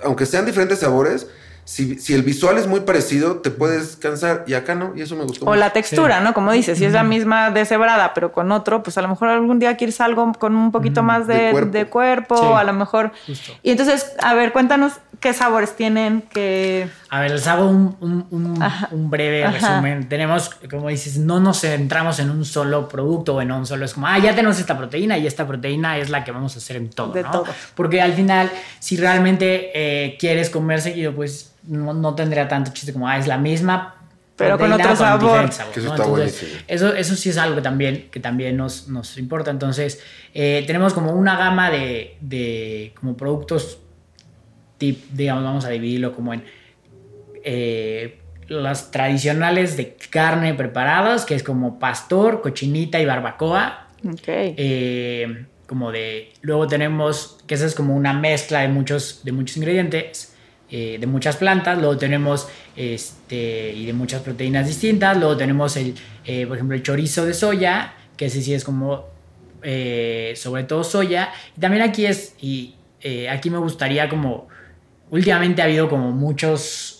[0.03, 1.27] Aunque sean diferentes sabores,
[1.69, 4.43] si, si el visual es muy parecido, te puedes cansar.
[4.47, 5.45] Y acá no, y eso me gustó.
[5.45, 5.59] O mucho.
[5.59, 6.33] la textura, ¿no?
[6.33, 9.59] Como dices, si es la misma deshebrada, pero con otro, pues a lo mejor algún
[9.59, 11.71] día quieres algo con un poquito más de, De cuerpo.
[11.71, 12.45] de cuerpo, Sí.
[12.55, 13.11] a lo mejor.
[13.27, 13.51] Justo.
[13.61, 16.87] Y entonces, a ver, cuéntanos qué sabores tienen, que...
[17.09, 18.87] A ver, les hago un, un- un- Ajá.
[18.91, 19.51] un breve Ajá.
[19.75, 20.09] resumen.
[20.09, 23.85] Tenemos, como dices, no nos centramos en un solo producto o en un solo.
[23.85, 26.57] Es como, ah, ya tenemos esta proteína y esta proteína es la que vamos a
[26.59, 27.11] hacer en todo.
[27.13, 27.31] De ¿no?
[27.31, 27.45] todo.
[27.75, 32.93] Porque al final, si realmente eh, quieres comer seguido, pues no, no tendría tanto chiste
[32.93, 33.95] como, ah, es la misma.
[34.35, 35.21] Pero con otro sabor.
[35.21, 35.95] diferente sabor, Que eso ¿no?
[35.95, 36.63] está Entonces, buenísimo.
[36.67, 39.51] Eso, eso sí es algo que también, que también nos, nos importa.
[39.51, 40.01] Entonces,
[40.33, 43.79] eh, tenemos como una gama de, de como productos
[44.79, 46.43] tip, digamos, vamos a dividirlo como en
[47.43, 53.87] eh, las tradicionales de carne preparadas, que es como pastor, cochinita y barbacoa.
[54.03, 54.23] Ok.
[54.27, 56.33] Eh, como de.
[56.41, 57.37] Luego tenemos.
[57.45, 60.28] que esa es como una mezcla de muchos, de muchos ingredientes.
[60.71, 61.77] Eh, de muchas plantas.
[61.77, 62.47] Luego tenemos.
[62.75, 63.71] Este.
[63.73, 65.17] Y de muchas proteínas distintas.
[65.17, 65.95] Luego tenemos el.
[66.25, 67.93] eh, por ejemplo, el chorizo de soya.
[68.17, 69.05] Que ese sí es como.
[69.63, 71.29] eh, sobre todo soya.
[71.57, 72.35] Y también aquí es.
[72.39, 74.47] Y eh, aquí me gustaría como.
[75.09, 76.95] Últimamente ha habido como muchos.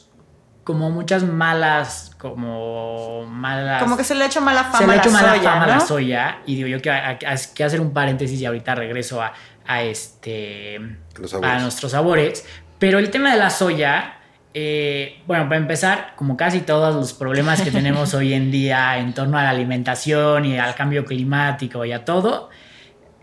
[0.64, 2.12] Como muchas malas.
[2.20, 5.02] Como malas Como que se le ha hecho mala fama se le a ha la
[5.02, 5.74] hecho mala soya, fama a ¿no?
[5.74, 7.18] la soya y digo yo que hay
[7.56, 9.34] que hacer un paréntesis y ahorita regreso a,
[9.66, 10.82] a este
[11.18, 12.46] Los a nuestros sabores
[12.80, 14.16] pero el tema de la soya
[14.54, 19.14] eh, bueno para empezar como casi todos los problemas que tenemos hoy en día en
[19.14, 22.50] torno a la alimentación y al cambio climático y a todo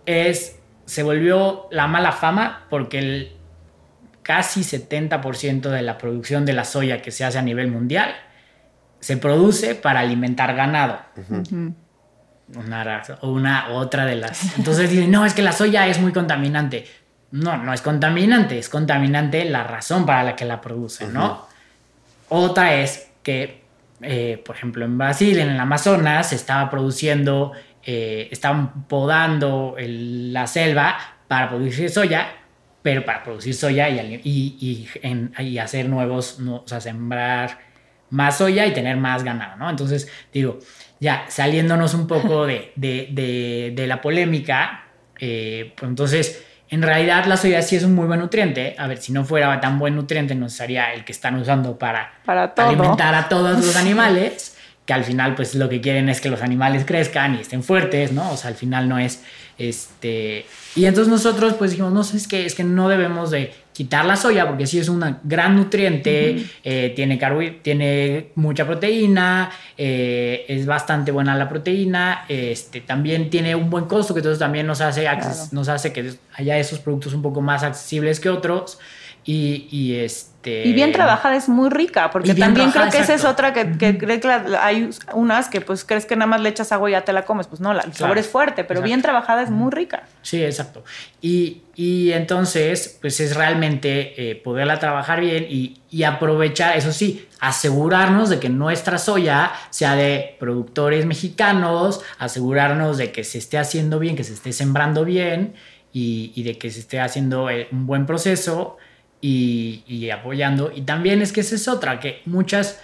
[0.06, 3.32] es se volvió la mala fama porque el
[4.22, 8.14] casi 70% de la producción de la soya que se hace a nivel mundial
[9.00, 10.98] se produce para alimentar ganado.
[12.56, 14.56] Una, raza- o una otra de las.
[14.58, 16.86] Entonces dicen, no, es que la soya es muy contaminante.
[17.36, 21.46] No, no es contaminante, es contaminante la razón para la que la producen, ¿no?
[22.28, 23.62] Otra es que,
[24.02, 27.52] eh, por ejemplo, en Brasil, en el Amazonas, se estaba produciendo,
[27.84, 30.96] eh, estaban podando el- la selva
[31.28, 32.28] para producir soya,
[32.82, 36.80] pero para producir soya y, ali- y, y en- y hacer nuevos, no- o sea,
[36.80, 37.58] sembrar
[38.10, 39.68] más soya y tener más ganado, ¿no?
[39.68, 40.58] Entonces, digo,
[41.00, 44.84] ya saliéndonos un poco de, de- de- de la polémica,
[45.18, 48.74] eh, pues entonces, en realidad la soya sí es un muy buen nutriente.
[48.78, 52.12] A ver, si no fuera tan buen nutriente, no sería el que están usando para,
[52.24, 56.28] Para alimentar a todos los animales, que al final pues lo que quieren es que
[56.28, 58.32] los animales crezcan y estén fuertes, ¿no?
[58.32, 59.22] O sea, al final no es
[59.58, 60.46] este...
[60.74, 64.06] Y entonces nosotros pues dijimos, no sé, es que, es que no debemos de quitar
[64.06, 67.20] la soya porque sí es un gran nutriente, eh, tiene,
[67.60, 74.14] tiene mucha proteína, eh, es bastante buena la proteína, este, también tiene un buen costo
[74.14, 75.06] que entonces también nos hace,
[75.52, 78.78] nos hace que haya esos productos un poco más accesibles que otros.
[79.28, 80.68] Y, y, este...
[80.68, 83.98] Y bien trabajada es muy rica, porque también creo que esa es otra que, que
[83.98, 84.28] que
[84.60, 87.24] hay unas que pues crees que nada más le echas agua y ya te la
[87.24, 87.48] comes.
[87.48, 90.04] Pues no, el sabor es fuerte, pero bien trabajada es muy rica.
[90.22, 90.84] Sí, exacto.
[91.20, 97.26] Y, y entonces, pues es realmente eh, poderla trabajar bien y, y, aprovechar, eso sí,
[97.40, 103.98] asegurarnos de que nuestra soya sea de productores mexicanos, asegurarnos de que se esté haciendo
[103.98, 105.54] bien, que se esté sembrando bien
[105.92, 108.76] y, y de que se esté haciendo eh, un buen proceso
[109.20, 110.72] y, apoyando.
[110.74, 112.80] Y también es que esa es otra, que muchas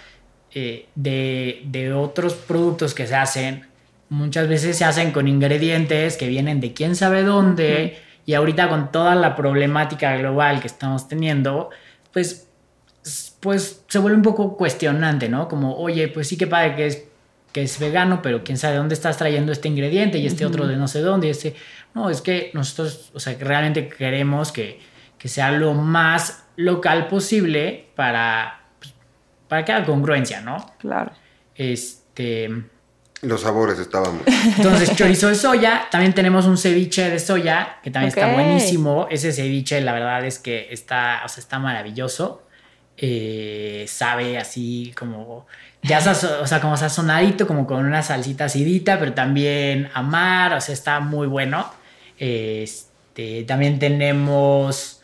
[0.53, 3.67] eh, de, otros productos que se hacen,
[4.09, 7.99] muchas veces se hacen con ingredientes que vienen de quién sabe dónde.
[8.25, 11.69] Y ahorita con toda la problemática global que estamos teniendo,
[12.13, 12.47] pues,
[13.39, 15.49] pues se vuelve un poco cuestionante, ¿no?
[15.49, 17.03] Como, oye, pues sí que padre que es,
[17.51, 20.77] que es vegano, pero quién sabe dónde estás trayendo este ingrediente y este otro de
[20.77, 21.27] no sé dónde.
[21.27, 21.55] Y este...
[21.93, 24.79] No, es que nosotros, o sea, realmente queremos que
[25.23, 28.93] que sea lo más local posible para, pues,
[29.47, 30.57] para que haya congruencia, ¿no?
[30.79, 31.13] Claro.
[31.55, 32.49] Este.
[33.21, 34.19] Los sabores estaban.
[34.57, 35.87] Entonces, chorizo de soya.
[35.89, 39.07] También tenemos un ceviche de soya, que también está buenísimo.
[39.09, 42.43] Ese ceviche, la verdad es que está, o sea, está maravilloso.
[42.97, 45.47] Eh, sabe así como.
[45.83, 50.73] Ya, o sea, como sazonadito, como con una salsita acidita, pero también amar, o sea,
[50.73, 51.71] está muy bueno.
[52.19, 54.99] Este, también tenemos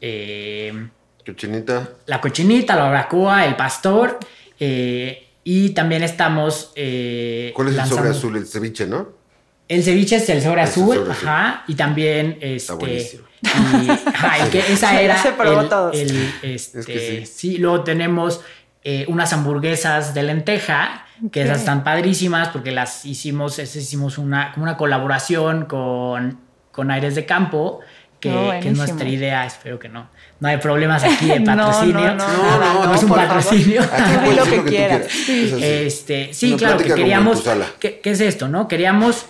[0.00, 0.88] eh,
[1.24, 1.90] cochinita.
[2.06, 4.18] La cochinita, la barbacoa, el pastor.
[4.58, 6.72] Eh, y también estamos.
[6.76, 8.36] Eh, ¿Cuál es el sobre azul?
[8.36, 9.20] El ceviche, ¿no?
[9.68, 11.64] El ceviche es el sobre, azul, ajá.
[11.68, 12.32] Y también.
[12.40, 13.24] Este, Está buenísimo.
[13.42, 15.22] Y, ajá, que esa era.
[15.22, 15.96] Se probó todos.
[16.42, 18.40] Este, sí, luego tenemos
[19.08, 21.06] unas hamburguesas de lenteja.
[21.32, 26.40] Que esas están padrísimas porque las hicimos, hicimos una, una colaboración con,
[26.72, 27.80] con Aires de Campo
[28.20, 30.08] que, es nuestra idea, espero que no.
[30.38, 32.14] No hay problemas aquí de patrocinio.
[32.14, 33.82] No, no, no, no, es un patrocinio.
[33.82, 35.06] Aquí lo que, quieras.
[35.08, 37.42] Sí, este, sí claro, que queríamos.
[37.78, 38.68] ¿qué, ¿Qué es esto, no?
[38.68, 39.26] Queríamos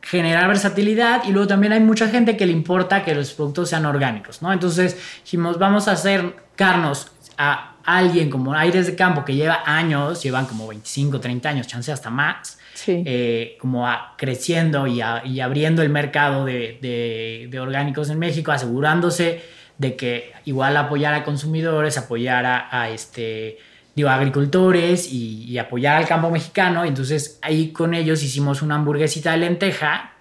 [0.00, 3.84] generar versatilidad y luego también hay mucha gente que le importa que los productos sean
[3.84, 4.52] orgánicos, ¿no?
[4.52, 10.46] Entonces dijimos, vamos a acercarnos a alguien como Aires de Campo que lleva años, llevan
[10.46, 13.86] como 25, 30 años, chance hasta más, eh, como
[14.16, 19.42] creciendo y, abriendo el mercado de, orgánicos en México, asegurándose
[19.78, 23.58] de que igual apoyar a consumidores, apoyar a, este,
[23.94, 26.84] digo, agricultores y, apoyar al campo mexicano.
[26.84, 30.12] Entonces ahí con ellos hicimos una hamburguesita de lenteja.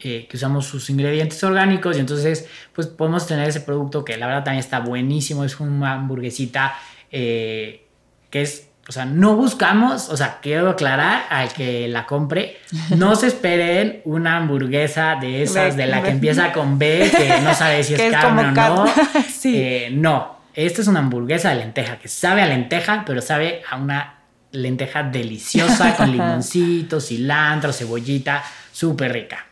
[0.00, 4.26] Eh, que usamos sus ingredientes orgánicos y entonces pues podemos tener ese producto que la
[4.26, 6.74] verdad también está buenísimo, es una hamburguesita
[7.10, 7.86] eh,
[8.28, 12.58] que es o sea, no buscamos, o sea, quiero aclarar al que la compre,
[12.96, 17.54] no se esperen una hamburguesa de esas, de la que empieza con B, que no
[17.54, 18.86] sabe si es, carne o no.
[19.30, 19.56] sí.
[19.56, 23.76] Eh, no, esta es una hamburguesa de lenteja, que sabe a lenteja, pero sabe a
[23.76, 24.18] una
[24.52, 29.46] lenteja deliciosa con limoncito, cilantro, cebollita, súper rica.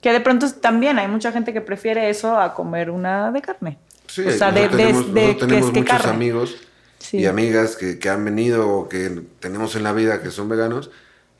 [0.00, 3.76] Que de pronto también hay mucha gente que prefiere eso a comer una de carne.
[4.06, 6.56] Sí, o sea, de, tenemos, de, tenemos muchos amigos
[7.12, 10.90] y amigas que, que, han venido o que tenemos en la vida que son veganos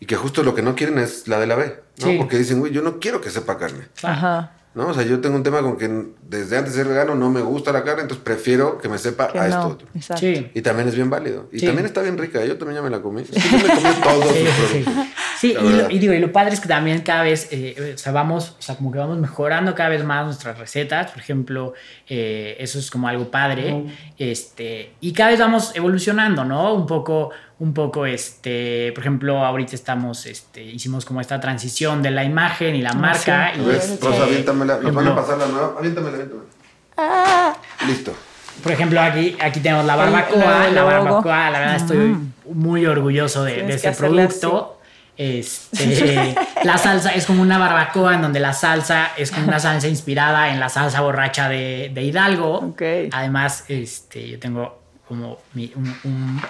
[0.00, 2.16] y que justo lo que no quieren es la de la B, ¿no?
[2.18, 3.88] Porque dicen, güey, yo no quiero que sepa carne.
[4.02, 4.52] Ajá.
[4.74, 4.88] ¿No?
[4.88, 5.88] O sea, yo tengo un tema con que
[6.28, 9.30] desde antes de ser vegano no me gusta la carne, entonces prefiero que me sepa
[9.34, 9.88] a esto otro.
[10.16, 10.50] Sí.
[10.54, 11.48] Y también es bien válido.
[11.50, 12.44] Y también está bien rica.
[12.44, 13.22] Yo también ya me la comí.
[13.22, 14.44] Es que yo me comí todos sí,
[14.84, 15.04] productos.
[15.38, 17.98] Sí, y lo, y, digo, y lo padre es que también cada vez, eh, o
[17.98, 21.12] sea, vamos, o sea, como que vamos mejorando cada vez más nuestras recetas.
[21.12, 21.74] Por ejemplo,
[22.08, 23.84] eh, eso es como algo padre.
[24.18, 26.74] Este, y cada vez vamos evolucionando, ¿no?
[26.74, 32.12] Un poco un poco, este, por ejemplo, ahorita estamos, este, hicimos como esta transición de
[32.12, 33.52] la imagen y la ah, marca.
[33.54, 33.90] Y, ¿Ves?
[33.90, 34.78] Este, Rosa, aviéntamela.
[34.78, 35.74] Nos van a pasar la nueva.
[35.78, 36.48] Aviéntamela, aviéntamela.
[36.96, 37.56] Ah.
[37.86, 38.14] Listo.
[38.62, 40.68] Por ejemplo, aquí, aquí tenemos la barbacoa.
[40.68, 42.16] la barbacoa, la verdad, estoy
[42.52, 44.77] muy orgulloso de, de este producto.
[45.18, 49.88] Este, la salsa es como una barbacoa en donde la salsa es como una salsa
[49.88, 52.58] inspirada en la salsa borracha de, de Hidalgo.
[52.70, 53.10] Okay.
[53.12, 54.78] Además, este, yo tengo
[55.08, 56.40] como mi, un,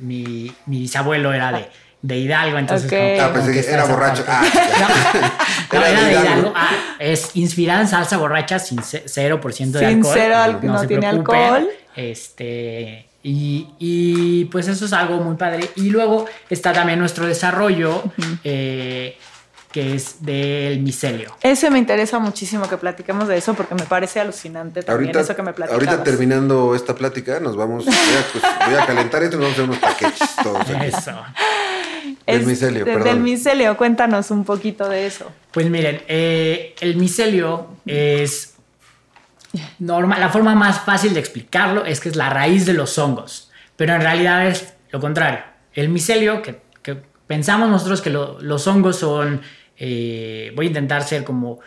[0.00, 1.68] mi, mi, bisabuelo era de,
[2.02, 3.20] de Hidalgo, entonces...
[3.20, 4.24] ah, pensé que era borracho.
[4.26, 4.42] Ah,
[5.72, 6.52] no, era, de Hidalgo.
[6.56, 10.12] Ah, es inspirada en salsa borracha sin 0% de sin alcohol.
[10.12, 11.68] Cero, no, no tiene alcohol.
[11.94, 15.68] Este, y, y, pues eso es algo muy padre.
[15.74, 18.02] Y luego está también nuestro desarrollo.
[18.44, 19.16] eh,
[19.72, 21.34] que es del micelio.
[21.42, 25.34] Ese me interesa muchísimo que platiquemos de eso porque me parece alucinante también Ahorita, eso
[25.34, 25.88] que me platicabas.
[25.88, 29.56] ahorita terminando esta plática, nos vamos, voy a, pues, voy a calentar esto y nos
[29.56, 30.86] vamos a hacer unos paquetes todos aquí.
[30.86, 31.10] Eso.
[32.24, 33.04] Del Es- micelio, de- perdón.
[33.14, 35.32] Del micelio, cuéntanos un poquito de eso.
[35.50, 38.53] Pues miren, eh, el micelio es
[39.78, 40.20] normal.
[40.20, 43.94] La forma más fácil de explicarlo es que es la raíz de los hongos, pero
[43.94, 45.40] en realidad es lo contrario.
[45.72, 49.40] El micelio, que, que pensamos nosotros que lo- los hongos son,
[49.76, 51.58] eh, voy a intentar ser como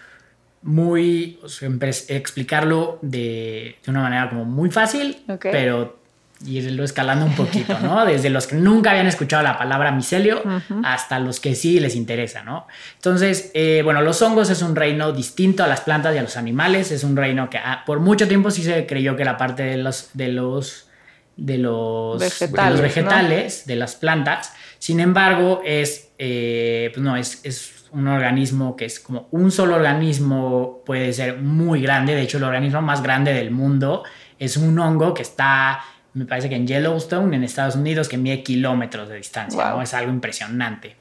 [0.62, 1.69] muy, o sea,
[2.10, 6.00] explicarlo de, de una manera como muy fácil, pero
[6.45, 8.06] irlo escalando un poquito, ¿no?
[8.06, 10.41] Desde los que nunca habían escuchado la palabra micelio
[10.84, 12.67] hasta los que sí les interesa, ¿no?
[12.95, 16.38] Entonces, eh, bueno, los hongos es un reino distinto a las plantas y a los
[16.38, 19.63] animales, es un reino que ah, por mucho tiempo sí se creyó que era parte
[19.63, 20.89] de los, de los,
[21.36, 22.84] de los de Vegetales, los ¿no?
[22.84, 24.54] vegetales, de las plantas.
[24.80, 29.76] Sin embargo, es, eh, pues no, es, es un organismo que es como un solo
[29.76, 32.15] organismo, puede ser muy grande.
[32.15, 34.04] De hecho, el organismo más grande del mundo
[34.39, 35.80] es un hongo que está,
[36.17, 39.62] me parece que en Yellowstone, en Estados Unidos, que mide kilómetros de distancia.
[39.63, 39.77] Wow.
[39.77, 39.82] ¿no?
[39.84, 40.95] Es algo impresionante.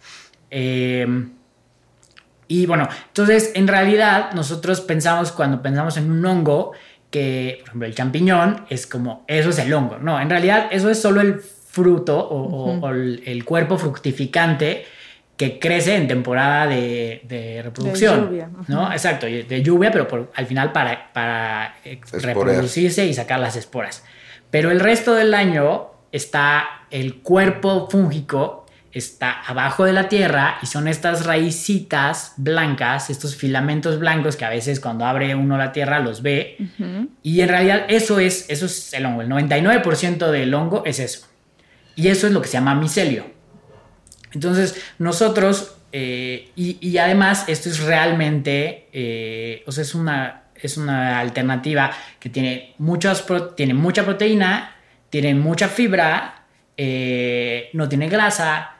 [0.50, 1.06] Eh,
[2.48, 6.72] y bueno, entonces en realidad nosotros pensamos cuando pensamos en un hongo
[7.10, 9.98] que, por ejemplo, el champiñón es como, eso es el hongo.
[9.98, 14.84] No, en realidad eso es solo el fruto o, o- o el, el cuerpo fructificante
[15.36, 18.26] que crece en temporada de, de reproducción.
[18.28, 18.64] lluvia, ujú.
[18.72, 18.92] ¿no?
[18.92, 22.36] Exacto, y de lluvia, pero por- al final para, para eh, Esporear.
[22.36, 24.04] reproducirse y sacar las esporas.
[24.50, 30.66] Pero el resto del año está el cuerpo fúngico está abajo de la tierra y
[30.66, 36.00] son estas raícitas blancas, estos filamentos blancos que a veces cuando abre uno la tierra
[36.00, 36.56] los ve.
[37.22, 39.20] Y en realidad eso es, eso es el hongo.
[39.20, 41.26] El 99% del hongo es eso.
[41.94, 43.26] Y eso es lo que se llama micelio.
[44.32, 50.76] Entonces, nosotros, eh, y, y además, esto es realmente, eh, o sea, es una, es
[50.76, 54.74] una alternativa que tiene, muchas pro- tiene mucha proteína,
[55.10, 56.44] tiene mucha fibra,
[56.76, 58.72] eh, no tiene grasa,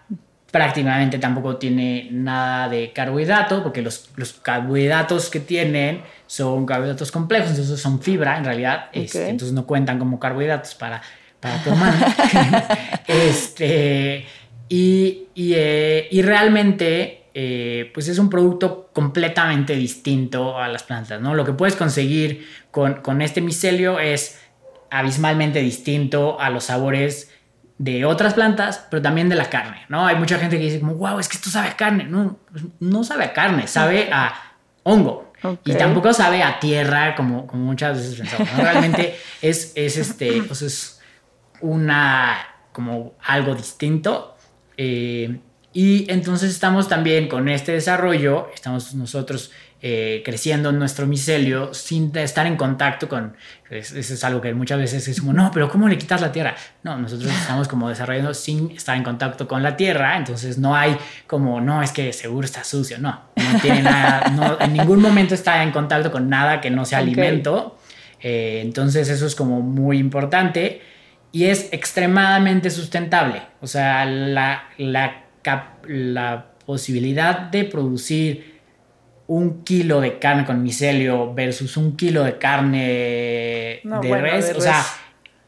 [0.50, 7.50] prácticamente tampoco tiene nada de carbohidrato, porque los, los carbohidratos que tienen son carbohidratos complejos,
[7.50, 11.02] entonces son fibra en realidad, este, entonces no cuentan como carbohidratos para,
[11.40, 11.96] para tu hermano.
[13.06, 14.26] este,
[14.68, 21.20] y, y, eh, y realmente, eh, pues es un producto completamente distinto a las plantas,
[21.20, 21.34] ¿no?
[21.34, 24.40] Lo que puedes conseguir con, con este micelio es
[24.90, 27.30] abismalmente distinto a los sabores
[27.76, 30.06] de otras plantas, pero también de la carne, ¿no?
[30.06, 32.04] Hay mucha gente que dice como, wow, es que esto sabe a carne.
[32.04, 34.32] No, pues, no sabe a carne, sabe a
[34.82, 35.30] hongo.
[35.66, 38.62] Y tampoco sabe a tierra como, como muchas veces pensamos, ¿no?
[38.62, 41.02] Realmente es, es, este, sea, es
[41.60, 42.38] una,
[42.72, 44.38] como algo distinto.
[44.78, 45.38] eh,
[45.78, 49.50] y entonces estamos también con este desarrollo, estamos nosotros
[49.82, 53.36] eh, creciendo en nuestro micelio sin estar en contacto con,
[53.70, 56.32] es- eso es algo que muchas veces es como, no, pero ¿cómo le quitas la
[56.32, 56.54] tierra?
[56.82, 60.96] No, nosotros estamos como desarrollando sin estar en contacto con la tierra, entonces no hay
[61.26, 65.34] como, no, es que seguro está sucio, no, no tiene nada, no, en ningún momento
[65.34, 67.04] está en contacto con nada que no sea Ok.
[67.04, 67.78] alimento,
[68.22, 70.80] eh, entonces eso es como muy importante
[71.32, 73.42] y es extremadamente sustentable.
[73.60, 75.25] O sea, la, la,
[75.86, 78.56] la posibilidad de producir
[79.28, 84.48] un kilo de carne con micelio versus un kilo de carne No, de bueno, res,
[84.48, 84.84] de o sea,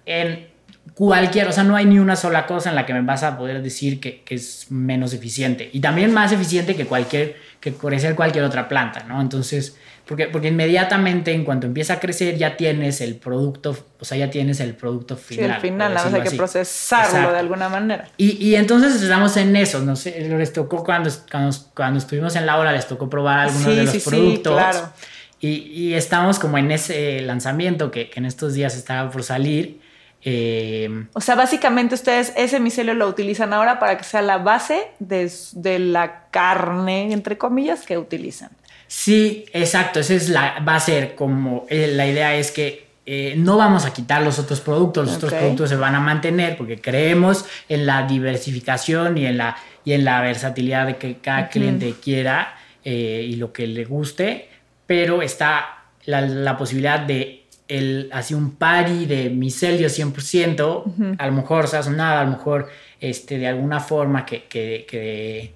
[0.06, 0.48] en
[0.94, 3.38] cualquier, o sea, no hay ni una sola cosa en la que me vas a
[3.38, 8.16] poder decir que, que es menos eficiente y también más eficiente que cualquier, que crecer
[8.16, 9.20] cualquier otra planta, ¿no?
[9.20, 14.16] Entonces, porque, porque inmediatamente en cuanto empieza a crecer ya tienes el producto, o sea,
[14.16, 15.50] ya tienes el producto Sí, final.
[15.52, 16.36] al final, por nada más hay que así.
[16.38, 17.32] procesarlo Exacto.
[17.34, 18.08] de alguna manera.
[18.16, 22.46] Y, y entonces estamos en eso, no sé, les tocó cuando, cuando, cuando estuvimos en
[22.46, 24.54] la hora, les tocó probar algunos Sí, de los sí, sí, productos.
[24.54, 24.92] claro.
[25.40, 29.80] y, y estamos como en ese lanzamiento que, que en estos días está por salir.
[30.24, 34.88] Eh, O sea, básicamente ustedes ese micelio lo utilizan ahora para que sea la base
[34.98, 38.50] de, de la carne, entre comillas, que utilizan.
[38.88, 43.34] Sí, exacto, esa es la, va a ser como, eh, la idea es que eh,
[43.36, 46.80] no vamos a quitar los otros productos, los otros productos se van a mantener porque
[46.80, 51.94] creemos en la diversificación y en la, y en la versatilidad de que cada cliente
[52.02, 54.48] quiera eh, y lo que le guste,
[54.86, 61.32] pero está la, la posibilidad de el, así un pari de micelio 100%, a lo
[61.32, 62.68] mejor sazonada, a lo mejor
[63.00, 65.52] este, de alguna forma que, que, que,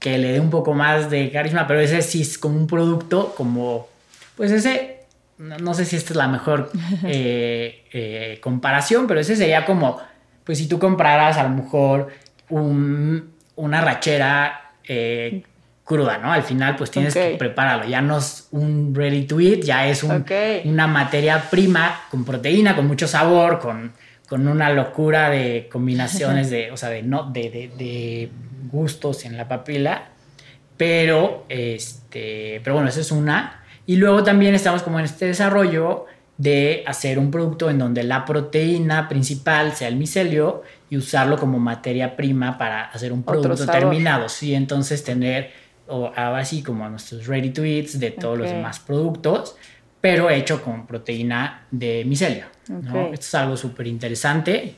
[0.00, 3.34] que le dé un poco más de carisma, pero ese sí es como un producto
[3.36, 3.86] como,
[4.36, 5.00] pues ese,
[5.38, 6.70] no, no sé si esta es la mejor
[7.04, 9.98] eh, eh, comparación, pero ese sería como,
[10.42, 12.08] pues si tú compraras a lo mejor
[12.48, 15.42] un- una rachera eh,
[15.84, 16.32] cruda, ¿no?
[16.32, 17.84] Al final, pues tienes que prepararlo.
[17.84, 20.02] Ya no es un ready to eat, ya es
[20.64, 23.92] una materia prima con proteína, con mucho sabor, con,
[24.30, 28.30] con una locura de combinaciones de, o sea, de, no, de, de,
[28.70, 30.10] gustos en la papila.
[30.76, 33.64] Pero, este, pero bueno, esa es una.
[33.86, 36.06] Y luego también estamos como en este desarrollo
[36.38, 41.58] de hacer un producto en donde la proteína principal sea el micelio y usarlo como
[41.58, 44.28] materia prima para hacer un producto terminado.
[44.28, 45.50] Sí, entonces tener
[45.88, 49.56] o así como nuestros ready to eats de todos los demás productos,
[50.00, 52.46] pero hecho con proteína de micelio.
[52.62, 54.76] Esto es algo súper interesante.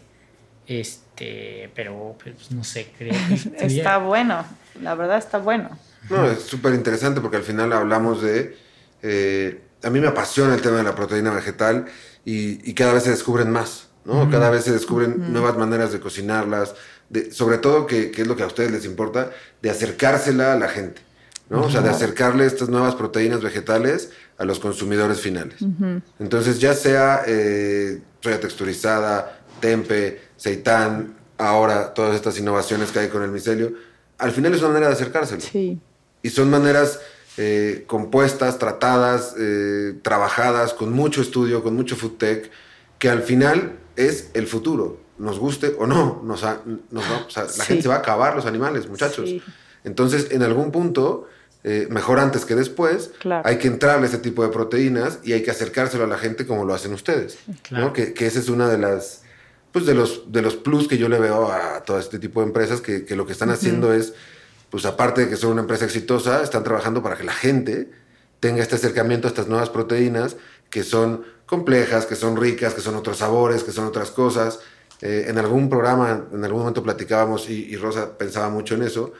[0.66, 4.44] Este, pero pues, no sé, creo que está bueno,
[4.80, 5.70] la verdad está bueno.
[6.08, 8.56] No, es súper interesante porque al final hablamos de.
[9.02, 11.86] Eh, a mí me apasiona el tema de la proteína vegetal
[12.24, 14.30] y, cada vez se descubren más, ¿no?
[14.30, 16.74] Cada vez se descubren nuevas maneras de cocinarlas,
[17.32, 21.02] sobre todo, que, es lo que a ustedes les importa, de acercársela a la gente,
[21.52, 21.66] ¿no?
[21.66, 25.58] O sea, de acercarle estas nuevas proteínas vegetales a los consumidores finales.
[26.18, 33.22] Entonces, ya sea eh, soya texturizada, tempe, seitán, ahora todas estas innovaciones que hay con
[33.22, 33.74] el micelio,
[34.18, 35.40] al final es una manera de acercárselo.
[35.40, 35.78] Sí.
[36.22, 37.00] Y son maneras
[37.36, 42.50] eh, compuestas, tratadas, eh, trabajadas, con mucho estudio, con mucho food tech,
[42.98, 47.96] que al final es el futuro nos guste o no, nos, la gente se va
[47.96, 49.30] a acabar los animales, muchachos.
[49.84, 51.28] Entonces, en algún punto,
[51.64, 53.10] eh, mejor antes que después,
[53.44, 56.46] hay que entrarle a este tipo de proteínas y hay que acercárselo a la gente
[56.46, 57.38] como lo hacen ustedes.
[57.94, 59.22] Que, que esa es una de las,
[59.70, 62.46] pues de los, de los plus que yo le veo a todo este tipo de
[62.46, 64.14] empresas, que, que lo que están haciendo es,
[64.70, 67.90] pues aparte de que son una empresa exitosa, están trabajando para que la gente
[68.40, 70.36] tenga este acercamiento a estas nuevas proteínas
[70.68, 74.58] que son complejas, que son ricas, que son otros sabores, que son otras cosas,
[75.02, 79.12] eh, en algún programa, en algún momento platicábamos y, Rosa pensaba mucho en eso,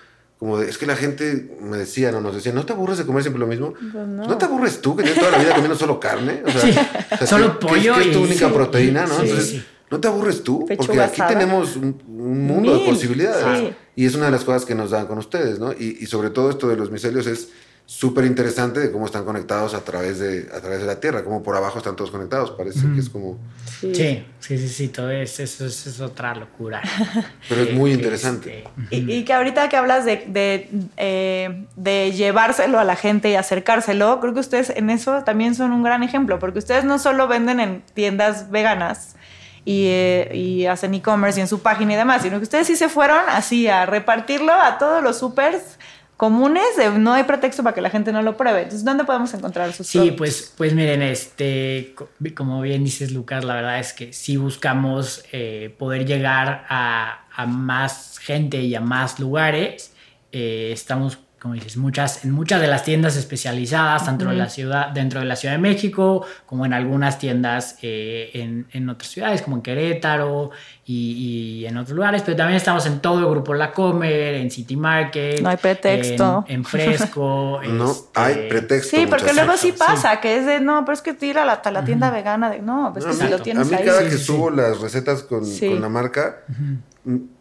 [0.42, 3.06] como de, es que la gente me decía, no nos decía, ¿no te aburres de
[3.06, 3.74] comer siempre lo mismo?
[3.74, 4.36] Pues no.
[4.36, 6.42] te aburres tú, que tienes toda la vida comiendo solo carne?
[6.44, 7.94] O sea, solo pollo.
[7.94, 9.20] Que es, tu única proteína, ¿no?
[9.20, 10.66] Entonces, ¿no te aburres tú?
[10.76, 13.72] Porque aquí tenemos un, mundo de posibilidades.
[13.94, 15.72] Y es una de las cosas que nos dan con ustedes, ¿no?
[15.74, 17.50] Y, y sobre todo esto de los micelios es
[17.86, 21.42] súper interesante de cómo están conectados a través de, a través de la Tierra, como
[21.42, 23.38] por abajo están todos conectados, parece que es como...
[23.80, 26.80] Sí, sí, sí, sí, todo es, eso es, otra locura.
[27.48, 28.64] Pero es muy interesante.
[28.90, 33.34] Este, y, que ahorita que hablas de, de, eh, de, llevárselo a la gente y
[33.34, 37.26] acercárselo, creo que ustedes en eso también son un gran ejemplo, porque ustedes no solo
[37.26, 39.16] venden en tiendas veganas,
[39.64, 42.74] y, eh, y, hacen e-commerce y en su página y demás, sino que ustedes sí
[42.74, 45.78] se fueron así a repartirlo a todos los supers
[46.22, 46.62] comunes,
[47.00, 48.58] no hay pretexto para que la gente no lo pruebe.
[48.60, 51.96] Entonces, ¿dónde podemos encontrar sus Sí, pues, pues miren, este,
[52.36, 58.20] como bien dices, Lucas, la verdad es que sí buscamos eh, poder llegar a, más
[58.20, 59.94] gente y a más lugares.
[60.30, 64.90] Eh, estamos como dices, muchas, en muchas de las tiendas especializadas, tanto en la ciudad,
[64.90, 69.42] dentro de la Ciudad de México, como en algunas tiendas eh, en, en, otras ciudades,
[69.42, 70.52] como en Querétaro
[70.86, 74.76] y, en otros lugares, pero también estamos en todo el grupo La Comer, en City
[74.76, 75.40] Market.
[75.40, 76.44] No hay pretexto.
[76.46, 77.60] En, Fresco.
[77.68, 78.96] no este, hay pretexto.
[78.96, 81.84] Sí, porque luego sí pasa, que es de, no, pero es que tira la, la
[81.84, 84.80] tienda vegana, de, no, pues que si lo tienes A mí cada que subo las
[84.80, 86.44] recetas con, con la marca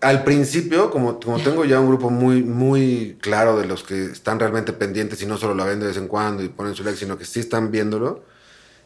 [0.01, 4.39] al principio, como, como tengo ya un grupo muy, muy claro de los que están
[4.39, 6.97] realmente pendientes y no solo la ven de vez en cuando y ponen su like,
[6.97, 8.23] sino que sí están viéndolo,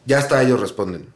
[0.04, 1.06] ya hasta ellos responden.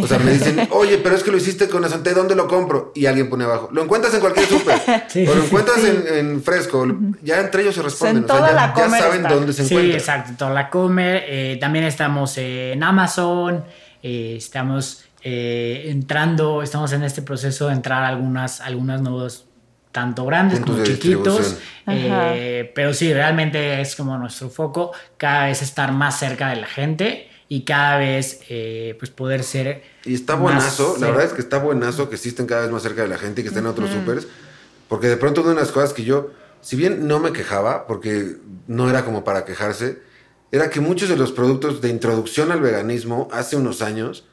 [0.00, 2.92] O sea, me dicen, oye, pero es que lo hiciste con Asante, ¿dónde lo compro?
[2.94, 4.80] Y alguien pone abajo, lo encuentras en cualquier súper,
[5.28, 6.86] o lo encuentras en, fresco,
[7.22, 8.24] ya entre ellos se responden.
[8.24, 9.90] O sea, ya, saben dónde se encuentra.
[9.90, 11.24] Sí, exacto, toda la comer.
[11.26, 13.64] Eh, también estamos en Amazon,
[14.02, 19.46] eh, estamos eh, entrando, estamos en este proceso de entrar a algunas, algunas nuevos,
[19.92, 21.58] tanto grandes como chiquitos.
[21.86, 26.66] Eh, pero sí, realmente es como nuestro foco, cada vez estar más cerca de la
[26.66, 29.82] gente y cada vez eh, pues poder ser...
[30.04, 33.02] Y está buenazo, la verdad es que está buenazo que existen cada vez más cerca
[33.02, 34.26] de la gente y que estén en otros supers,
[34.88, 36.30] porque de pronto una de las cosas que yo,
[36.62, 40.00] si bien no me quejaba, porque no era como para quejarse,
[40.50, 44.24] era que muchos de los productos de introducción al veganismo hace unos años,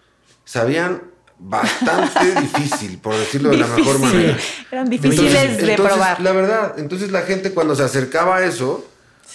[0.50, 1.04] sabían
[1.38, 4.38] bastante difícil, por decirlo de la mejor manera.
[4.72, 6.20] Eran difíciles de probar.
[6.22, 8.84] La verdad, entonces la gente cuando se acercaba a eso,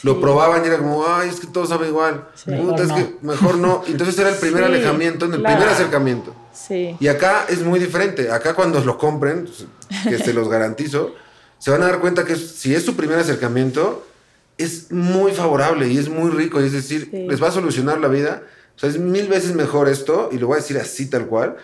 [0.02, 2.26] lo probaban y era como, ay, es que todo sabe igual.
[2.44, 3.84] Puta, es que mejor no.
[3.86, 6.34] Entonces era el primer alejamiento, el primer acercamiento.
[6.68, 8.30] Y acá es muy diferente.
[8.30, 9.48] Acá cuando lo compren,
[10.08, 11.14] que se los garantizo,
[11.58, 14.04] se van a dar cuenta que si es su primer acercamiento,
[14.58, 16.60] es muy favorable y es muy rico.
[16.60, 18.42] Y es decir, les va a solucionar la vida
[18.76, 21.56] o sea, es mil veces mejor esto, y lo voy a decir así tal cual,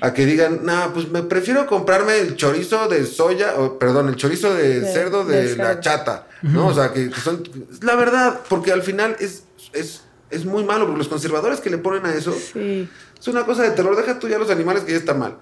[0.00, 4.16] a que digan, no, pues me prefiero comprarme el chorizo de soya, o perdón, el
[4.16, 5.80] chorizo de, De- cerdo de, de la cerdo.
[5.80, 6.68] chata, ¿no?
[6.68, 7.42] O sea, que, que son,
[7.82, 11.78] la verdad, porque al final es, es, es muy malo, porque los conservadores que le
[11.78, 12.88] ponen a eso, Sí.
[13.20, 15.36] es una cosa de terror, deja tú ya los animales que ya está mal.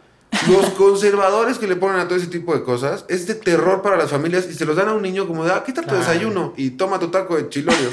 [0.49, 3.97] Los conservadores que le ponen a todo ese tipo de cosas es de terror para
[3.97, 6.01] las familias y se los dan a un niño como de, ah, quita tu Claro.
[6.01, 7.89] desayuno y toma tu taco de chilorio,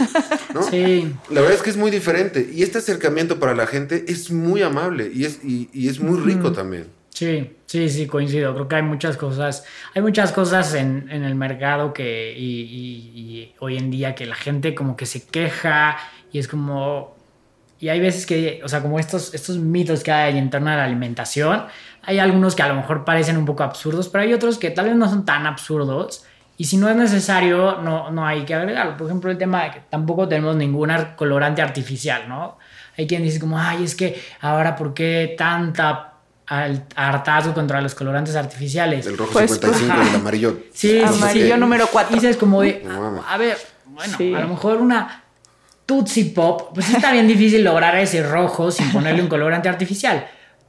[0.54, 0.62] ¿no?
[0.70, 1.14] Sí.
[1.30, 4.62] La verdad es que es muy diferente y este acercamiento para la gente es muy
[4.62, 6.88] amable y es, y, y es muy rico también.
[7.10, 8.54] Sí, sí, sí, coincido.
[8.54, 13.20] Creo que hay muchas cosas, hay muchas cosas en, en el mercado que y, y-
[13.20, 15.97] y hoy en día que la gente como que se queja
[16.32, 17.16] y es como
[17.82, 20.75] y hay veces que, o sea, como estos estos mitos que hay en torno a
[20.77, 21.65] la alimentación,
[22.03, 24.86] hay algunos que a lo mejor parecen un poco absurdos, pero hay otros que tal
[24.86, 26.23] vez no son tan absurdos.
[26.57, 28.95] Y si no es necesario, no, no hay que agregarlo.
[28.95, 32.59] Por ejemplo, el tema de que tampoco tenemos ningún colorante artificial, ¿no?
[32.97, 36.13] Hay quien dice como, ay, es que ahora, ¿por qué tanta
[36.95, 39.05] hartazgo contra los colorantes artificiales?
[39.07, 40.57] El rojo Pues, 55 pues, y el amarillo.
[40.73, 41.59] Sí, sí, Amarillo sí.
[41.59, 42.15] número cuatro.
[42.15, 43.23] Y dices como de, No mames.
[43.27, 44.34] a ver, bueno, Sí.
[44.36, 45.20] a lo mejor una
[45.92, 50.26] Tootsie Pop, pues sí está bien difícil lograr ese rojo sin ponerle un colorante artificial.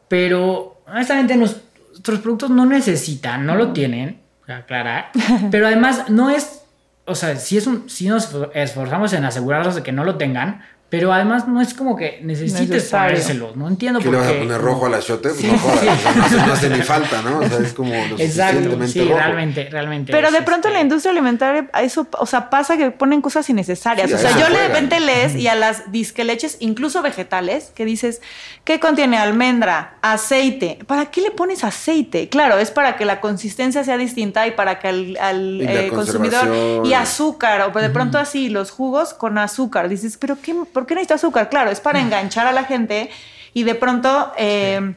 [0.08, 5.12] Pero honestamente nuestros productos no necesitan, no lo tienen, aclarar.
[5.52, 6.64] Pero además no es,
[7.04, 10.64] o sea, si es un, si nos esforzamos en asegurarnos de que no lo tengan,
[10.92, 13.14] pero además no es como que necesites Necesario.
[13.14, 13.52] ponérselo.
[13.56, 14.36] No entiendo ¿Qué por le vas qué.
[14.36, 15.30] a poner rojo a la shote?
[15.30, 15.86] Pues Sí, no jodas, sí.
[15.88, 17.38] o sea, no, hace, no hace ni falta, ¿no?
[17.38, 19.14] O sea, es como lo Exacto, sí, rojo.
[19.16, 20.12] realmente, realmente.
[20.12, 23.22] Pero es, de pronto en la este, industria alimentaria, eso, o sea, pasa que ponen
[23.22, 24.10] cosas innecesarias.
[24.10, 24.68] Sí, o sea, yo de juegan.
[24.68, 28.20] repente lees y a las disque leches, incluso vegetales, que dices,
[28.64, 29.94] ¿qué contiene almendra?
[30.02, 30.78] Aceite.
[30.86, 32.28] ¿Para qué le pones aceite?
[32.28, 35.82] Claro, es para que la consistencia sea distinta y para que al, al, Y la
[35.84, 36.84] eh, consumidor...
[36.84, 39.88] Y azúcar, o de pronto así, los jugos con azúcar.
[39.88, 41.48] Dices, ¿pero qué, por qué necesito azúcar?
[41.48, 43.08] Claro, es para enganchar a la gente
[43.54, 44.32] y de pronto...
[44.36, 44.94] eh,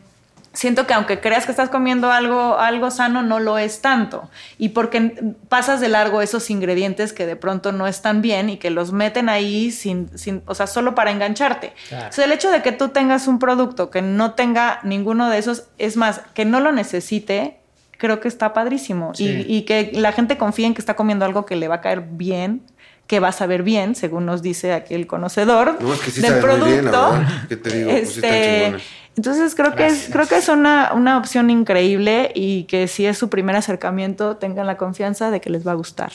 [0.56, 4.30] Siento que aunque creas que estás comiendo algo, algo sano, no lo es tanto.
[4.58, 8.70] Y porque pasas de largo esos ingredientes que de pronto no están bien y que
[8.70, 11.74] los meten ahí sin, sin o sea, solo para engancharte.
[11.90, 12.08] Claro.
[12.08, 15.40] O sea, el hecho de que tú tengas un producto que no tenga ninguno de
[15.40, 17.60] esos, es más, que no lo necesite,
[17.98, 19.14] creo que está padrísimo.
[19.14, 19.46] Sí.
[19.46, 21.82] Y, y que la gente confíe en que está comiendo algo que le va a
[21.82, 22.62] caer bien,
[23.08, 26.22] que va a saber bien, según nos dice aquí el conocedor No, es que sí
[26.22, 27.12] del bien, la producto.
[27.12, 27.48] verdad.
[27.48, 27.92] ¿Qué te digo?
[27.92, 28.76] Pues sí Este,
[29.16, 33.18] entonces creo que es, creo que es una, una opción increíble y que si es
[33.18, 36.12] su primer acercamiento, tengan la confianza de que les va a gustar.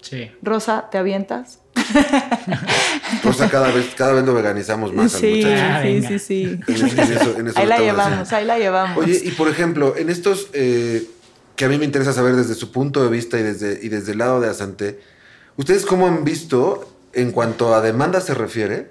[0.00, 0.30] Sí.
[0.42, 1.60] Rosa, ¿te avientas?
[3.24, 5.42] O sea, cada vez, cada vez lo veganizamos más al sí.
[5.44, 6.60] Ah, sí, sí, sí.
[6.66, 9.04] En, en eso, en eso Ahí la llevamos, ahí la llevamos.
[9.04, 11.06] Oye, y por ejemplo, en estos eh,
[11.56, 14.12] que a mí me interesa saber desde su punto de vista y desde, y desde
[14.12, 15.00] el lado de Asante,
[15.56, 18.90] ¿ustedes cómo han visto, en cuanto a demanda se refiere,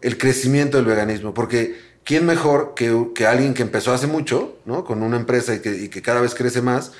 [0.00, 1.34] el crecimiento del veganismo?
[1.34, 4.84] Porque ¿quién mejor que, alguien que empezó hace mucho, ¿no?
[4.84, 6.92] Con una empresa y que, cada vez crece más?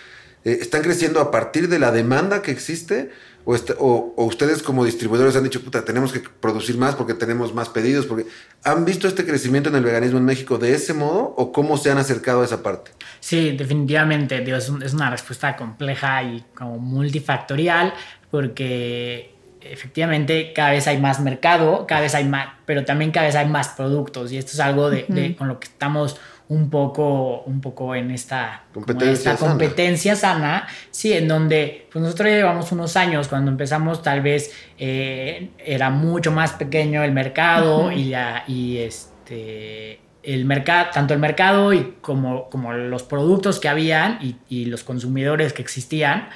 [0.45, 3.11] eh, ¿Están creciendo a partir de la demanda que existe?
[3.47, 8.07] O, ustedes como distribuidores han dicho, puta, tenemos que producir más porque tenemos más pedidos?
[8.07, 8.27] Porque
[8.65, 11.91] ¿Han visto este crecimiento en el veganismo en México de ese modo o cómo se
[11.91, 12.93] han acercado a esa parte?
[13.21, 17.93] Sí, definitivamente, es una respuesta compleja y como multifactorial
[18.35, 19.31] porque
[19.61, 23.47] efectivamente cada vez hay más mercado, cada vez hay más, pero también cada vez hay
[23.47, 26.17] más productos y esto es algo de, de- con lo que estamos
[26.49, 29.51] un poco, un poco en esta Competencia esta sana.
[29.53, 34.53] competencia sana, sí, en donde pues nosotros ya llevamos unos años, cuando empezamos tal vez
[34.79, 41.21] eh, era mucho más pequeño el mercado y, la, y este el mercado, tanto el
[41.21, 46.29] mercado y como, como los productos que habían y, y los consumidores que existían.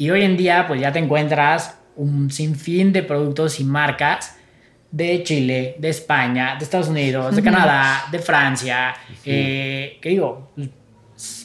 [0.00, 4.34] Y hoy en día, pues ya te encuentras un sinfín de productos y marcas
[4.90, 8.94] de Chile, de España, de Estados Unidos, de Canadá, de Francia,
[9.26, 10.52] eh, que digo,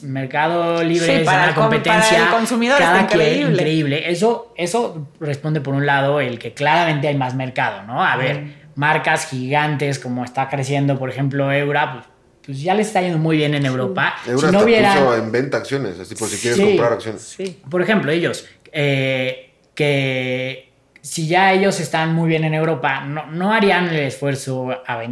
[0.04, 3.52] mercado libre, Sí, para competencia, para el consumidor cada está increíble.
[3.52, 4.10] increíble.
[4.10, 8.02] Eso, eso responde por un lado el que claramente hay más mercado, ¿no?
[8.02, 12.04] A ver, marcas gigantes como está creciendo, por ejemplo, Eura, pues,
[12.46, 14.14] pues ya le está yendo muy bien en Europa.
[14.26, 16.64] Euro si no hubiera, puso en venta acciones, así por si quieres Sí.
[16.64, 17.22] comprar acciones.
[17.22, 17.60] Sí.
[17.68, 20.72] por ejemplo, ellos, eh, que
[21.02, 25.04] si ya ellos están muy bien en Europa, no, no harían el esfuerzo a,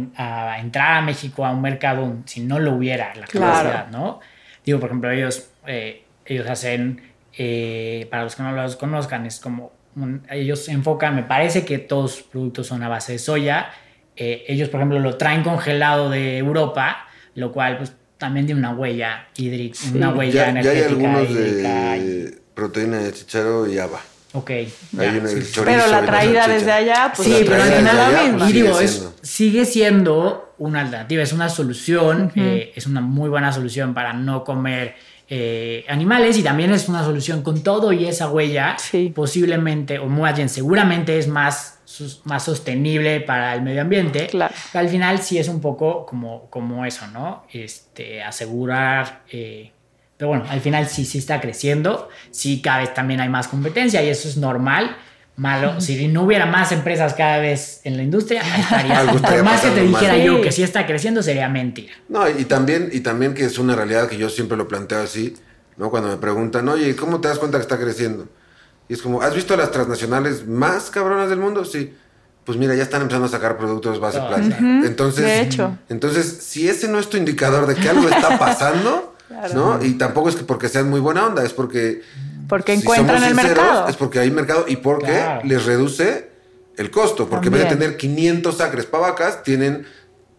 [0.59, 3.47] entrar a México a un mercado si no lo hubiera la Claro.
[3.53, 4.19] capacidad, ¿no?
[4.65, 7.01] Digo, por ejemplo, ellos, eh, ellos hacen,
[7.37, 11.77] eh, para los que no los conozcan, es como, un- ellos enfocan, me parece que
[11.77, 13.69] todos sus productos son a base de soya.
[14.17, 18.71] Eh, ellos, por ejemplo, lo traen congelado de Europa, lo cual pues también tiene una
[18.73, 21.97] huella hídrica, una huella Ya, ya hay energética algunos hídrica.
[21.97, 23.99] y- de proteína de chicharo y haba.
[24.33, 24.49] Ok.
[24.49, 27.71] Hay ya, una- sí, chorizo Pero la la traída desde allá, pues Sí, pero al
[27.73, 28.77] final y digo,
[29.21, 30.44] sigue siendo.
[30.57, 34.95] Una alternativa, es una solución, eh, es una muy buena solución para no comer
[35.27, 38.77] eh, animales y también es una solución con todo y esa huella
[39.15, 41.79] posiblemente o más bien seguramente es más,
[42.25, 44.27] más sostenible para el medio ambiente.
[44.27, 44.53] Claro.
[44.73, 47.43] al final sí es un poco como, como eso, ¿no?
[47.51, 49.23] Este, asegurar...
[49.31, 49.71] Eh,
[50.17, 54.01] pero bueno, al final sí, sí está creciendo, sí cada vez también hay más competencia
[54.01, 54.95] y eso es normal
[55.35, 55.81] malo.
[55.81, 59.05] Si no hubiera más empresas cada vez en la industria, estaría.
[59.11, 61.93] Por más que te dijera yo que sí está creciendo, sería mentira.
[62.07, 65.35] No, y también, y también que es una realidad que yo siempre lo planteo así,
[65.77, 65.89] ¿no?
[65.89, 68.27] Cuando me preguntan, oye, ¿cómo te das cuenta que está creciendo?
[68.87, 71.65] Y es como, ¿has visto las transnacionales más cabronas del mundo?
[71.65, 71.93] Sí.
[72.45, 74.57] Pues mira, ya están empezando a sacar productos base plata.
[74.59, 75.79] Entonces, de hecho.
[75.89, 79.15] entonces, si ese no es tu indicador de que algo está pasando,
[79.55, 79.83] ¿no?
[79.83, 82.03] Y tampoco es que porque sean muy buena onda, es porque
[82.47, 83.87] porque encuentran el mercado.
[83.87, 86.29] Es porque hay mercado y porque les reduce
[86.77, 87.27] el costo.
[87.27, 89.85] Porque en vez de tener 500 acres para vacas, tienen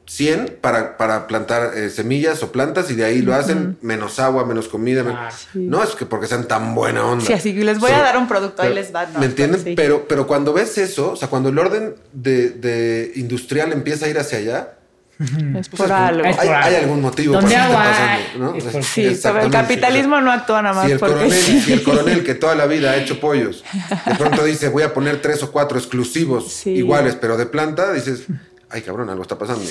[0.08, 4.44] 100 para, para plantar eh, semillas o plantas y de ahí lo hacen menos agua,
[4.44, 5.30] menos comida.
[5.54, 7.24] No es que porque sean tan buena onda.
[7.24, 9.06] Sí, así que les voy a dar un producto, ahí les va.
[9.18, 9.74] ¿Me entienden?
[9.74, 14.08] Pero, pero cuando ves eso, o sea, cuando el orden de, de industrial empieza a
[14.08, 14.75] ir hacia allá,
[15.18, 16.26] es por algo.
[16.26, 18.82] Hay, algún motivo por está pasando, ¿no?
[18.82, 20.86] sí, sobre el capitalismo no actúa nada más.
[20.86, 21.32] Si el, coronel,
[21.68, 23.64] el coronel que toda la vida ha hecho pollos,
[24.04, 28.26] de pronto dice voy a poner tres o cuatro exclusivos iguales, pero de planta, dices,
[28.68, 29.64] ay cabrón, algo está pasando.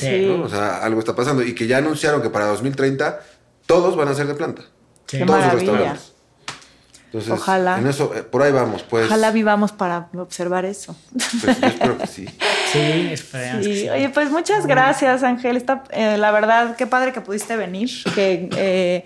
[0.43, 1.43] O sea, algo está pasando.
[1.43, 3.19] Y que ya anunciaron que para 2030
[3.65, 4.63] todos van a ser de planta.
[5.05, 6.15] Todos los restaurantes.
[7.29, 7.79] Ojalá.
[7.79, 9.05] En eso, eh, por ahí vamos, pues.
[9.05, 10.95] Ojalá vivamos para observar eso.
[11.13, 12.27] Pues, espero que sí.
[12.75, 13.65] Sí, esperemos.
[13.65, 13.89] Sí.
[13.89, 15.57] Oye, pues muchas gracias, Ángel.
[15.57, 17.89] Está, eh, la verdad, qué padre que pudiste venir.
[18.13, 19.05] Que eh,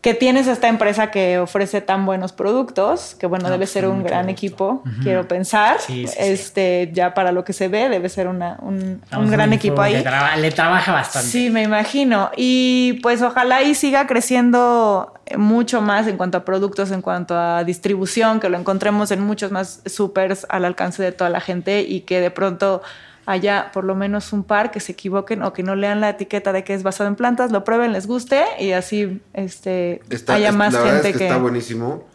[0.00, 4.30] que tienes esta empresa que ofrece tan buenos productos, que bueno, debe ser un gran
[4.30, 5.76] equipo, quiero pensar.
[5.88, 10.02] este, ya para lo que se ve, debe ser una, un, gran equipo ahí.
[10.38, 11.28] le trabaja bastante.
[11.28, 12.30] Sí, me imagino.
[12.34, 17.62] Y pues ojalá y siga creciendo mucho más en cuanto a productos, en cuanto a
[17.64, 22.00] distribución, que lo encontremos en muchos más supers al alcance de toda la gente y
[22.00, 22.80] que de pronto
[23.26, 26.52] haya por lo menos un par que se equivoquen o que no lean la etiqueta
[26.52, 30.76] de que es basado en plantas, lo prueben, les guste y así este, haya más
[30.76, 32.08] gente que, Está buenísimo.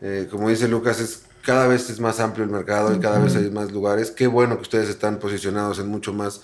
[0.00, 3.36] Eh, como dice Lucas, es cada vez es más amplio el mercado y cada vez
[3.36, 4.10] hay más lugares.
[4.10, 6.42] Qué bueno que ustedes están posicionados en mucho más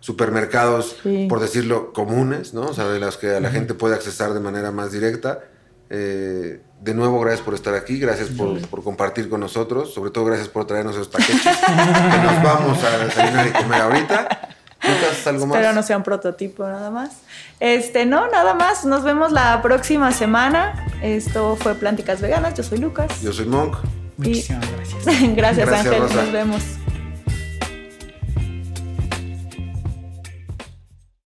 [0.00, 0.96] supermercados,
[1.30, 2.66] por decirlo, comunes, ¿no?
[2.66, 5.44] O sea, de las que la gente puede accesar de manera más directa.
[5.88, 10.48] Eh, de nuevo, gracias por estar aquí, gracias por, compartir con nosotros, sobre todo gracias
[10.48, 14.50] por traernos esos paquetes que nos vamos a desayunar y comer ahorita.
[15.24, 15.56] ¿algo más?
[15.56, 17.12] Espero no sea un prototipo nada más.
[17.58, 18.84] Este, no, nada más.
[18.84, 20.86] Nos vemos la próxima semana.
[21.00, 22.52] Esto fue Plánticas Veganas.
[22.52, 23.22] Yo soy Lucas.
[23.22, 23.78] Yo soy Monk.
[24.18, 25.04] Muchísimas gracias.
[25.34, 26.16] gracias, gracias, Ángel.
[26.16, 26.62] Nos vemos.